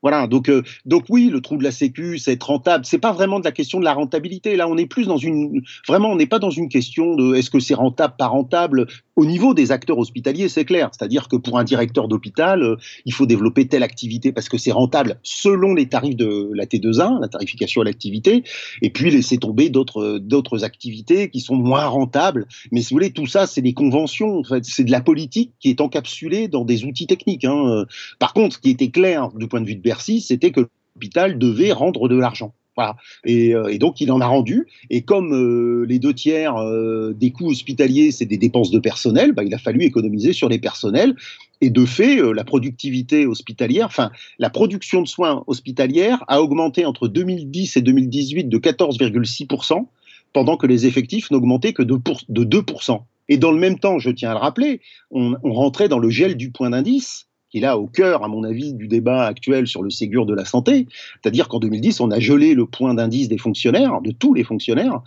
Voilà, 0.04 0.26
donc 0.26 0.50
euh, 0.50 0.62
donc 0.84 1.04
oui, 1.08 1.30
le 1.30 1.40
trou 1.40 1.56
de 1.56 1.64
la 1.64 1.70
Sécu, 1.70 2.18
c'est 2.18 2.34
être 2.34 2.48
rentable. 2.48 2.84
C'est 2.84 2.98
pas 2.98 3.12
vraiment 3.12 3.40
de 3.40 3.44
la 3.44 3.52
question 3.52 3.80
de 3.80 3.86
la 3.86 3.94
rentabilité. 3.94 4.54
Là, 4.54 4.68
on 4.68 4.76
est 4.76 4.84
plus 4.84 5.06
dans 5.06 5.16
une 5.16 5.62
vraiment, 5.88 6.10
on 6.10 6.16
n'est 6.16 6.26
pas 6.26 6.38
dans 6.38 6.50
une 6.50 6.68
question 6.68 7.14
de 7.14 7.34
est-ce 7.34 7.48
que 7.48 7.58
c'est 7.58 7.72
rentable, 7.72 8.12
pas 8.18 8.26
rentable. 8.26 8.86
Au 9.16 9.24
niveau 9.24 9.54
des 9.54 9.72
acteurs 9.72 9.96
hospitaliers, 9.96 10.50
c'est 10.50 10.66
clair. 10.66 10.90
C'est-à-dire 10.92 11.26
que 11.28 11.36
pour 11.36 11.58
un 11.58 11.64
directeur 11.64 12.06
d'hôpital, 12.06 12.62
euh, 12.62 12.76
il 13.06 13.14
faut 13.14 13.24
développer 13.24 13.66
telle 13.66 13.82
activité 13.82 14.30
parce 14.30 14.50
que 14.50 14.58
c'est 14.58 14.72
rentable 14.72 15.18
selon 15.22 15.72
les 15.72 15.88
tarifs 15.88 16.16
de 16.16 16.50
la 16.52 16.66
T2A, 16.66 17.18
la 17.22 17.28
tarification 17.28 17.80
à 17.80 17.84
l'activité, 17.84 18.44
et 18.82 18.90
puis 18.90 19.10
laisser 19.10 19.38
tomber 19.38 19.70
d'autres 19.70 20.18
d'autres 20.18 20.64
activités 20.64 21.30
qui 21.30 21.40
sont 21.40 21.56
moins 21.56 21.86
rentables. 21.86 22.46
Mais 22.72 22.82
si 22.82 22.92
vous 22.92 22.96
voulez, 22.96 23.12
tout 23.12 23.26
ça, 23.26 23.46
c'est 23.46 23.62
des 23.62 23.72
conventions. 23.72 24.40
En 24.40 24.44
fait, 24.44 24.66
c'est 24.66 24.84
de 24.84 24.90
la 24.90 25.00
politique 25.00 25.54
qui 25.60 25.70
est 25.70 25.80
encapsulée 25.80 26.48
dans 26.48 26.66
des 26.66 26.84
outils 26.84 27.06
techniques. 27.06 27.46
Hein. 27.46 27.86
Par 28.18 28.34
contre, 28.34 28.56
ce 28.56 28.60
qui 28.60 28.68
était 28.68 28.90
clair 28.90 29.30
du 29.34 29.48
point 29.48 29.62
de 29.62 29.66
vue 29.66 29.76
de 29.76 29.93
c'était 30.02 30.50
que 30.50 30.68
l'hôpital 30.94 31.38
devait 31.38 31.72
rendre 31.72 32.08
de 32.08 32.16
l'argent. 32.16 32.54
Voilà. 32.76 32.96
Et, 33.24 33.54
euh, 33.54 33.76
donc 33.78 34.00
il 34.00 34.10
en 34.10 34.20
a 34.20 34.26
rendu. 34.26 34.66
Et 34.90 35.02
comme 35.02 35.32
euh, 35.32 35.84
les 35.86 35.98
deux 35.98 36.12
tiers 36.12 36.56
euh, 36.56 37.12
des 37.12 37.30
coûts 37.30 37.50
hospitaliers, 37.50 38.10
c'est 38.10 38.26
des 38.26 38.36
dépenses 38.36 38.70
de 38.70 38.78
personnel, 38.78 39.32
bah, 39.32 39.44
il 39.44 39.54
a 39.54 39.58
fallu 39.58 39.82
économiser 39.82 40.32
sur 40.32 40.48
les 40.48 40.58
personnels. 40.58 41.14
Et 41.60 41.70
de 41.70 41.84
fait, 41.84 42.20
la 42.34 42.44
productivité 42.44 43.26
hospitalière, 43.26 43.86
enfin 43.86 44.10
la 44.38 44.50
production 44.50 45.02
de 45.02 45.08
soins 45.08 45.44
hospitalières 45.46 46.22
a 46.28 46.42
augmenté 46.42 46.84
entre 46.84 47.08
2010 47.08 47.76
et 47.76 47.82
2018 47.82 48.48
de 48.48 48.58
14,6%, 48.58 49.86
pendant 50.32 50.56
que 50.56 50.66
les 50.66 50.86
effectifs 50.86 51.30
n'augmentaient 51.30 51.72
que 51.72 51.82
de, 51.82 51.94
2%. 51.96 53.00
Et 53.28 53.38
dans 53.38 53.52
le 53.52 53.58
même 53.58 53.78
temps, 53.78 53.98
je 53.98 54.10
tiens 54.10 54.32
à 54.32 54.34
le 54.34 54.40
rappeler, 54.40 54.80
on 55.10 55.36
rentrait 55.42 55.88
dans 55.88 56.00
le 56.00 56.10
gel 56.10 56.36
du 56.36 56.50
point 56.50 56.70
d'indice 56.70 57.28
qui 57.54 57.58
est 57.58 57.60
là 57.60 57.78
au 57.78 57.86
cœur, 57.86 58.24
à 58.24 58.28
mon 58.28 58.42
avis, 58.42 58.74
du 58.74 58.88
débat 58.88 59.26
actuel 59.26 59.68
sur 59.68 59.84
le 59.84 59.88
Ségur 59.88 60.26
de 60.26 60.34
la 60.34 60.44
santé. 60.44 60.88
C'est-à-dire 61.22 61.46
qu'en 61.46 61.60
2010, 61.60 62.00
on 62.00 62.10
a 62.10 62.18
gelé 62.18 62.52
le 62.52 62.66
point 62.66 62.94
d'indice 62.94 63.28
des 63.28 63.38
fonctionnaires, 63.38 64.00
de 64.00 64.10
tous 64.10 64.34
les 64.34 64.42
fonctionnaires, 64.42 65.02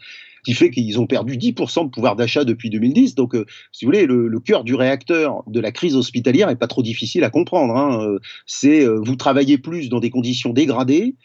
qui 0.46 0.54
fait 0.54 0.70
qu'ils 0.70 0.98
ont 0.98 1.08
perdu 1.08 1.36
10% 1.36 1.84
de 1.84 1.90
pouvoir 1.90 2.16
d'achat 2.16 2.46
depuis 2.46 2.70
2010. 2.70 3.16
Donc, 3.16 3.36
euh, 3.36 3.46
si 3.74 3.84
vous 3.84 3.90
voulez, 3.90 4.06
le, 4.06 4.40
cœur 4.40 4.64
du 4.64 4.76
réacteur 4.76 5.44
de 5.48 5.60
la 5.60 5.74
crise 5.74 5.98
hospitalière 5.98 6.48
n'est 6.48 6.56
pas 6.56 6.68
trop 6.68 6.84
difficile 6.84 7.26
à 7.26 7.30
comprendre. 7.30 7.76
Hein. 7.76 8.02
Euh, 8.02 8.20
c'est 8.46 8.86
euh, 8.86 8.98
vous 9.04 9.18
travaillez 9.18 9.58
plus 9.58 9.90
dans 9.90 10.00
des 10.00 10.10
conditions 10.10 10.54
dégradées 10.54 11.16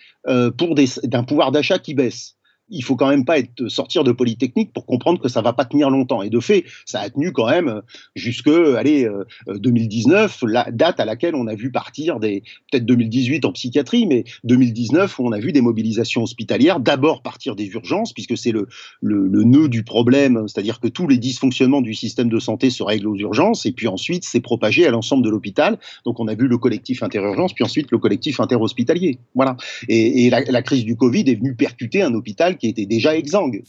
pour 0.56 0.74
d'un 0.74 1.22
pouvoir 1.22 1.52
d'achat 1.52 1.78
qui 1.78 1.94
baisse 1.94 2.36
il 2.72 2.82
faut 2.82 2.96
quand 2.96 3.08
même 3.08 3.24
pas 3.24 3.38
être 3.38 3.68
sortir 3.68 4.02
de 4.02 4.12
Polytechnique 4.12 4.72
pour 4.72 4.86
comprendre 4.86 5.20
que 5.20 5.28
ça 5.28 5.42
va 5.42 5.52
pas 5.52 5.64
tenir 5.64 5.90
longtemps. 5.90 6.22
Et 6.22 6.30
de 6.30 6.40
fait, 6.40 6.64
ça 6.86 7.00
a 7.00 7.10
tenu 7.10 7.32
quand 7.32 7.48
même 7.48 7.68
euh, 7.68 7.80
jusque 8.14 8.48
allez 8.48 9.08
2019, 9.46 10.42
euh, 10.42 10.46
la 10.48 10.70
date 10.70 10.98
à 10.98 11.04
laquelle 11.04 11.34
on 11.34 11.46
a 11.46 11.54
vu 11.54 11.70
partir 11.70 12.18
des 12.18 12.42
peut-être 12.70 12.86
2018 12.86 13.44
en 13.44 13.52
psychiatrie, 13.52 14.06
mais 14.06 14.24
2019 14.44 15.18
où 15.18 15.26
on 15.26 15.32
a 15.32 15.38
vu 15.38 15.52
des 15.52 15.60
mobilisations 15.60 16.22
hospitalières 16.22 16.80
d'abord 16.80 17.22
partir 17.22 17.54
des 17.54 17.66
urgences 17.66 18.12
puisque 18.12 18.36
c'est 18.36 18.52
le, 18.52 18.68
le, 19.00 19.44
nœud 19.44 19.68
du 19.68 19.82
problème, 19.82 20.46
c'est-à-dire 20.46 20.80
que 20.80 20.88
tous 20.88 21.08
les 21.08 21.18
dysfonctionnements 21.18 21.82
du 21.82 21.94
système 21.94 22.28
de 22.28 22.38
santé 22.38 22.70
se 22.70 22.82
règlent 22.82 23.08
aux 23.08 23.16
urgences 23.16 23.66
et 23.66 23.72
puis 23.72 23.88
ensuite 23.88 24.24
c'est 24.24 24.40
propagé 24.40 24.86
à 24.86 24.90
l'ensemble 24.90 25.24
de 25.24 25.30
l'hôpital. 25.30 25.78
Donc 26.04 26.20
on 26.20 26.28
a 26.28 26.34
vu 26.34 26.48
le 26.48 26.58
collectif 26.58 27.02
interurgence 27.02 27.52
puis 27.52 27.64
ensuite 27.64 27.90
le 27.90 27.98
collectif 27.98 28.40
interhospitalier. 28.40 29.18
Voilà. 29.34 29.56
Et, 29.88 30.26
et 30.26 30.30
la, 30.30 30.40
la 30.40 30.62
crise 30.62 30.84
du 30.84 30.96
Covid 30.96 31.24
est 31.26 31.34
venue 31.34 31.54
percuter 31.54 32.02
un 32.02 32.14
hôpital 32.14 32.56
qui 32.62 32.68
était 32.68 32.86
déjà 32.86 33.16
exsangue. 33.16 33.64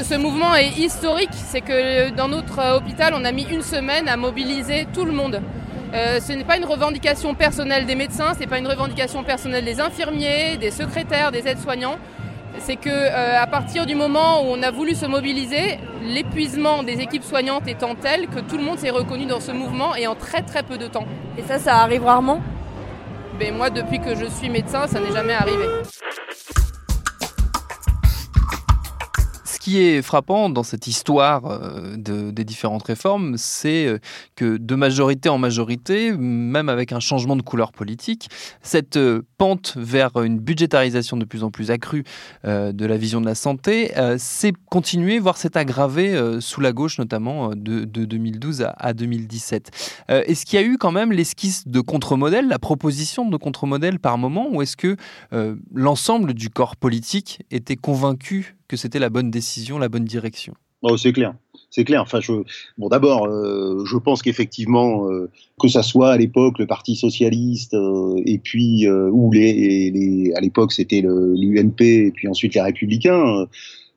Ce 0.00 0.14
mouvement 0.14 0.54
est 0.54 0.78
historique, 0.78 1.32
c'est 1.32 1.60
que 1.60 2.10
dans 2.14 2.28
notre 2.28 2.76
hôpital, 2.76 3.12
on 3.16 3.24
a 3.24 3.32
mis 3.32 3.42
une 3.42 3.62
semaine 3.62 4.06
à 4.06 4.16
mobiliser 4.16 4.86
tout 4.94 5.04
le 5.04 5.10
monde. 5.10 5.42
Euh, 5.92 6.20
ce 6.20 6.32
n'est 6.32 6.44
pas 6.44 6.56
une 6.56 6.64
revendication 6.64 7.34
personnelle 7.34 7.86
des 7.86 7.96
médecins, 7.96 8.34
ce 8.34 8.38
n'est 8.38 8.46
pas 8.46 8.58
une 8.58 8.68
revendication 8.68 9.24
personnelle 9.24 9.64
des 9.64 9.80
infirmiers, 9.80 10.56
des 10.58 10.70
secrétaires, 10.70 11.32
des 11.32 11.48
aides-soignants. 11.48 11.98
C'est 12.60 12.76
que 12.76 12.88
euh, 12.88 13.42
à 13.42 13.48
partir 13.48 13.84
du 13.84 13.96
moment 13.96 14.42
où 14.42 14.46
on 14.46 14.62
a 14.62 14.70
voulu 14.70 14.94
se 14.94 15.06
mobiliser, 15.06 15.78
l'épuisement 16.04 16.84
des 16.84 17.00
équipes 17.00 17.24
soignantes 17.24 17.66
étant 17.66 17.96
tel 17.96 18.28
que 18.28 18.38
tout 18.38 18.58
le 18.58 18.62
monde 18.62 18.78
s'est 18.78 18.90
reconnu 18.90 19.26
dans 19.26 19.40
ce 19.40 19.50
mouvement 19.50 19.96
et 19.96 20.06
en 20.06 20.14
très 20.14 20.42
très 20.42 20.62
peu 20.62 20.78
de 20.78 20.86
temps. 20.86 21.06
Et 21.36 21.42
ça, 21.42 21.58
ça 21.58 21.78
arrive 21.78 22.04
rarement? 22.04 22.40
Ben, 23.40 23.56
Moi, 23.56 23.70
depuis 23.70 23.98
que 23.98 24.14
je 24.14 24.26
suis 24.26 24.48
médecin, 24.48 24.86
ça 24.86 25.00
n'est 25.00 25.12
jamais 25.12 25.32
arrivé. 25.32 25.64
Qui 29.60 29.78
est 29.78 30.02
frappant 30.02 30.48
dans 30.48 30.62
cette 30.62 30.86
histoire 30.86 31.44
euh, 31.44 31.96
des 31.96 32.44
différentes 32.44 32.82
réformes, 32.82 33.34
c'est 33.36 33.86
euh, 33.86 33.98
que 34.34 34.56
de 34.56 34.74
majorité 34.74 35.28
en 35.28 35.36
majorité, 35.38 36.12
même 36.16 36.70
avec 36.70 36.92
un 36.92 36.98
changement 36.98 37.36
de 37.36 37.42
couleur 37.42 37.70
politique, 37.70 38.30
cette 38.62 38.96
euh, 38.96 39.22
pente 39.36 39.74
vers 39.76 40.16
une 40.22 40.38
budgétarisation 40.38 41.18
de 41.18 41.26
plus 41.26 41.44
en 41.44 41.50
plus 41.50 41.70
accrue 41.70 42.04
de 42.44 42.86
la 42.86 42.96
vision 42.96 43.20
de 43.20 43.26
la 43.26 43.34
santé 43.34 43.92
s'est 44.16 44.52
continuée, 44.70 45.18
voire 45.18 45.36
s'est 45.36 45.56
aggravée 45.56 46.18
sous 46.40 46.60
la 46.60 46.72
gauche, 46.72 46.98
notamment 46.98 47.50
de, 47.54 47.84
2012 47.84 48.66
à, 48.76 48.92
2017. 48.92 49.70
est-ce 50.08 50.46
qu'il 50.46 50.60
y 50.60 50.62
a 50.62 50.66
eu 50.66 50.78
quand 50.78 50.92
même 50.92 51.12
l'esquisse 51.12 51.66
de 51.66 51.80
contre-modèle, 51.80 52.48
la 52.48 52.58
proposition 52.58 53.28
de 53.28 53.36
contre-modèle 53.36 53.98
par 53.98 54.18
moment, 54.18 54.48
ou 54.50 54.62
est-ce 54.62 54.76
que 54.76 54.96
l'ensemble 55.74 56.34
du 56.34 56.48
corps 56.48 56.76
politique 56.76 57.42
était 57.50 57.76
convaincu 57.76 58.56
que 58.70 58.76
c'était 58.76 59.00
la 59.00 59.10
bonne 59.10 59.32
décision, 59.32 59.78
la 59.78 59.88
bonne 59.88 60.04
direction 60.04 60.54
oh, 60.82 60.96
C'est 60.96 61.12
clair. 61.12 61.34
C'est 61.70 61.82
clair. 61.82 62.02
Enfin, 62.02 62.20
bon, 62.78 62.88
d'abord, 62.88 63.26
euh, 63.26 63.84
je 63.84 63.96
pense 63.96 64.22
qu'effectivement, 64.22 65.10
euh, 65.10 65.28
que 65.60 65.66
ça 65.66 65.82
soit 65.82 66.12
à 66.12 66.16
l'époque 66.16 66.60
le 66.60 66.68
Parti 66.68 66.94
socialiste 66.94 67.74
euh, 67.74 68.22
et 68.24 68.38
puis 68.38 68.88
ou 68.88 69.32
les, 69.32 69.90
les 69.90 70.32
à 70.34 70.40
l'époque 70.40 70.72
c'était 70.72 71.02
l'UMP 71.02 71.80
et 71.80 72.12
puis 72.12 72.28
ensuite 72.28 72.54
les 72.54 72.60
Républicains 72.60 73.46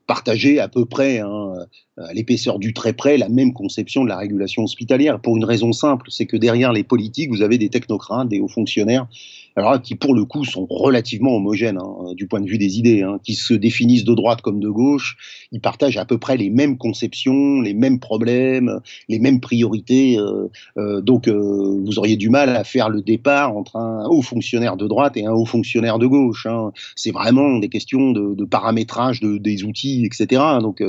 partageaient 0.07 0.59
à 0.59 0.67
peu 0.67 0.85
près, 0.85 1.19
hein, 1.19 1.53
à 1.97 2.13
l'épaisseur 2.13 2.59
du 2.59 2.73
trait 2.73 2.93
près, 2.93 3.17
la 3.17 3.29
même 3.29 3.53
conception 3.53 4.03
de 4.03 4.09
la 4.09 4.17
régulation 4.17 4.63
hospitalière. 4.63 5.19
Pour 5.19 5.37
une 5.37 5.45
raison 5.45 5.71
simple, 5.71 6.07
c'est 6.09 6.25
que 6.25 6.35
derrière 6.35 6.73
les 6.73 6.83
politiques, 6.83 7.29
vous 7.29 7.41
avez 7.43 7.57
des 7.57 7.69
technocrates, 7.69 8.27
des 8.27 8.39
hauts 8.39 8.47
fonctionnaires 8.47 9.07
alors 9.55 9.81
qui 9.81 9.95
pour 9.95 10.13
le 10.13 10.25
coup 10.25 10.45
sont 10.45 10.65
relativement 10.69 11.35
homogènes 11.35 11.77
hein, 11.77 12.13
du 12.15 12.27
point 12.27 12.41
de 12.41 12.47
vue 12.47 12.57
des 12.57 12.77
idées, 12.77 13.03
hein, 13.03 13.19
qui 13.23 13.35
se 13.35 13.53
définissent 13.53 14.03
de 14.03 14.13
droite 14.13 14.41
comme 14.41 14.59
de 14.59 14.69
gauche, 14.69 15.17
ils 15.51 15.61
partagent 15.61 15.97
à 15.97 16.05
peu 16.05 16.17
près 16.17 16.37
les 16.37 16.49
mêmes 16.49 16.77
conceptions, 16.77 17.61
les 17.61 17.73
mêmes 17.73 17.99
problèmes, 17.99 18.79
les 19.09 19.19
mêmes 19.19 19.39
priorités. 19.39 20.17
Euh, 20.17 20.47
euh, 20.77 21.01
donc 21.01 21.27
euh, 21.27 21.81
vous 21.85 21.99
auriez 21.99 22.17
du 22.17 22.29
mal 22.29 22.49
à 22.49 22.63
faire 22.63 22.89
le 22.89 23.01
départ 23.01 23.55
entre 23.55 23.75
un 23.75 24.05
haut 24.07 24.21
fonctionnaire 24.21 24.77
de 24.77 24.87
droite 24.87 25.17
et 25.17 25.25
un 25.25 25.31
haut 25.31 25.45
fonctionnaire 25.45 25.99
de 25.99 26.07
gauche. 26.07 26.45
Hein. 26.45 26.71
C'est 26.95 27.11
vraiment 27.11 27.59
des 27.59 27.69
questions 27.69 28.11
de, 28.11 28.35
de 28.35 28.45
paramétrage 28.45 29.19
de, 29.19 29.37
des 29.37 29.63
outils, 29.63 30.05
etc. 30.05 30.41
Donc, 30.61 30.83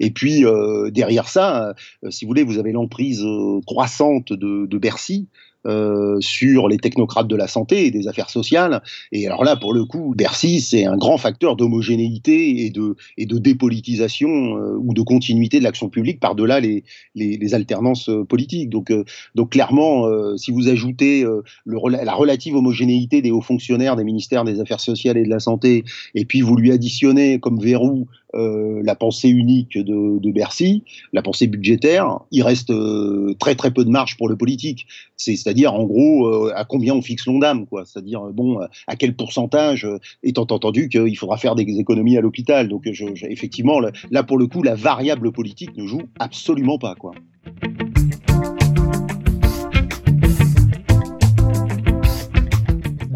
et 0.00 0.10
puis 0.10 0.44
derrière 0.92 1.28
ça, 1.28 1.74
si 2.08 2.24
vous 2.24 2.28
voulez, 2.28 2.42
vous 2.42 2.58
avez 2.58 2.72
l'emprise 2.72 3.24
croissante 3.66 4.32
de, 4.32 4.66
de 4.66 4.78
Bercy. 4.78 5.28
Euh, 5.66 6.16
sur 6.20 6.68
les 6.68 6.78
technocrates 6.78 7.28
de 7.28 7.36
la 7.36 7.46
santé 7.46 7.84
et 7.84 7.90
des 7.90 8.08
affaires 8.08 8.30
sociales. 8.30 8.82
Et 9.12 9.26
alors 9.26 9.44
là, 9.44 9.56
pour 9.56 9.74
le 9.74 9.84
coup, 9.84 10.14
Bercy, 10.16 10.58
c'est 10.62 10.86
un 10.86 10.96
grand 10.96 11.18
facteur 11.18 11.54
d'homogénéité 11.54 12.64
et 12.64 12.70
de, 12.70 12.96
et 13.18 13.26
de 13.26 13.36
dépolitisation 13.36 14.56
euh, 14.56 14.78
ou 14.78 14.94
de 14.94 15.02
continuité 15.02 15.58
de 15.58 15.64
l'action 15.64 15.90
publique 15.90 16.18
par-delà 16.18 16.60
les, 16.60 16.82
les, 17.14 17.36
les, 17.36 17.54
alternances 17.54 18.08
euh, 18.08 18.24
politiques. 18.24 18.70
Donc, 18.70 18.90
donc 19.34 19.50
clairement, 19.50 20.06
si 20.38 20.50
vous 20.50 20.68
ajoutez 20.68 21.26
la 21.66 22.14
relative 22.14 22.54
homogénéité 22.54 23.20
des 23.20 23.30
hauts 23.30 23.42
fonctionnaires 23.42 23.96
des 23.96 24.04
ministères 24.04 24.44
des 24.44 24.60
Affaires 24.60 24.80
sociales 24.80 25.18
et 25.18 25.24
de 25.24 25.28
la 25.28 25.40
santé, 25.40 25.84
et 26.14 26.24
puis 26.24 26.40
vous 26.40 26.56
lui 26.56 26.72
additionnez 26.72 27.38
comme 27.38 27.60
verrou 27.60 28.08
euh, 28.34 28.80
la 28.84 28.94
pensée 28.94 29.28
unique 29.28 29.76
de, 29.76 30.18
de, 30.18 30.30
Bercy, 30.30 30.84
la 31.12 31.22
pensée 31.22 31.46
budgétaire, 31.46 32.20
il 32.30 32.42
reste 32.42 32.70
euh, 32.70 33.34
très 33.38 33.54
très 33.54 33.70
peu 33.70 33.84
de 33.84 33.90
marge 33.90 34.16
pour 34.16 34.28
le 34.28 34.36
politique. 34.36 34.86
C'est-à-dire 35.16 35.74
en 35.74 35.84
gros 35.84 36.26
euh, 36.26 36.52
à 36.54 36.64
combien 36.64 36.94
on 36.94 37.02
fixe 37.02 37.26
l'ondam, 37.26 37.66
quoi. 37.66 37.84
C'est-à-dire 37.84 38.22
bon 38.32 38.60
à 38.86 38.96
quel 38.96 39.14
pourcentage, 39.14 39.86
étant 40.22 40.46
entendu 40.50 40.88
qu'il 40.88 41.16
faudra 41.16 41.36
faire 41.36 41.54
des 41.54 41.64
économies 41.78 42.16
à 42.16 42.20
l'hôpital. 42.20 42.68
Donc 42.68 42.88
je, 42.90 43.04
effectivement 43.28 43.80
là 44.10 44.22
pour 44.22 44.38
le 44.38 44.46
coup 44.46 44.62
la 44.62 44.74
variable 44.74 45.32
politique 45.32 45.76
ne 45.76 45.86
joue 45.86 46.02
absolument 46.18 46.78
pas, 46.78 46.94
quoi. 46.94 47.12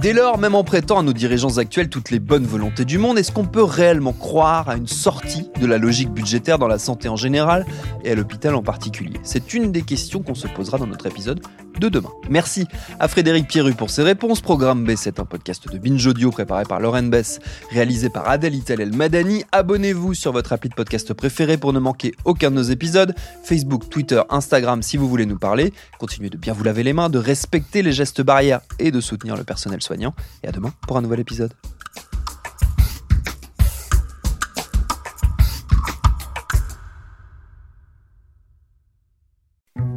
Dès 0.05 0.13
lors, 0.13 0.37
même 0.37 0.55
en 0.55 0.65
prêtant 0.65 0.99
à 0.99 1.03
nos 1.03 1.15
dirigeants 1.15 1.57
actuels 1.57 1.89
toutes 1.89 2.11
les 2.11 2.19
bonnes 2.19 2.45
volontés 2.45 2.85
du 2.85 2.99
monde, 2.99 3.17
est-ce 3.17 3.33
qu'on 3.33 3.47
peut 3.47 3.63
réellement 3.63 4.13
croire 4.13 4.69
à 4.69 4.77
une 4.77 4.87
sortie 4.87 5.49
de 5.59 5.65
la 5.65 5.79
logique 5.79 6.11
budgétaire 6.11 6.59
dans 6.59 6.69
la 6.69 6.79
santé 6.79 7.09
en 7.09 7.17
général 7.17 7.65
et 8.05 8.11
à 8.11 8.15
l'hôpital 8.15 8.55
en 8.55 8.63
particulier? 8.63 9.19
C'est 9.23 9.55
une 9.55 9.73
des 9.73 9.81
questions 9.81 10.21
qu'on 10.21 10.35
se 10.35 10.47
posera 10.47 10.77
dans 10.77 10.87
notre 10.87 11.07
épisode 11.07 11.41
de 11.79 11.89
demain. 11.89 12.11
Merci 12.29 12.67
à 13.01 13.09
Frédéric 13.09 13.49
Pierru 13.49 13.75
pour 13.75 13.91
ses 13.91 14.03
réponses. 14.03 14.41
Programme 14.41 14.85
B, 14.85 14.93
c'est 14.97 15.21
un 15.21 15.25
podcast 15.25 15.69
de 15.71 15.79
Binge 15.79 16.07
Audio 16.07 16.31
préparé 16.31 16.65
par 16.65 16.81
Lauren 16.81 17.05
Bess, 17.05 17.41
réalisé 17.71 18.11
par 18.11 18.29
Adèle 18.29 18.55
Ital 18.55 18.81
El 18.81 18.93
Madani. 18.93 19.45
Abonnez-vous 19.53 20.15
sur 20.15 20.33
votre 20.33 20.53
appli 20.53 20.69
de 20.69 20.75
podcast 20.75 21.13
préféré 21.15 21.57
pour 21.57 21.73
ne 21.73 21.79
manquer 21.79 22.13
aucun 22.25 22.51
de 22.51 22.57
nos 22.57 22.63
épisodes. 22.63 23.15
Facebook, 23.45 23.89
Twitter, 23.89 24.23
Instagram 24.31 24.83
si 24.83 24.97
vous 24.97 25.09
voulez 25.09 25.27
nous 25.27 25.39
parler. 25.39 25.73
Continuez 25.99 26.31
de 26.31 26.37
bien 26.37 26.53
vous 26.53 26.65
laver 26.65 26.83
les 26.83 26.93
mains, 26.93 27.11
de 27.11 27.19
respecter 27.19 27.83
les 27.83 27.93
gestes 27.93 28.23
barrières 28.23 28.61
et 28.79 28.91
de 28.91 29.01
soutenir 29.01 29.37
le 29.37 29.45
personnel 29.45 29.83
soignant. 29.83 30.15
Et 30.43 30.49
à 30.49 30.53
demain 30.53 30.73
pour 30.87 30.97
un 30.97 31.03
nouvel 31.03 31.21
épisode. 31.21 31.53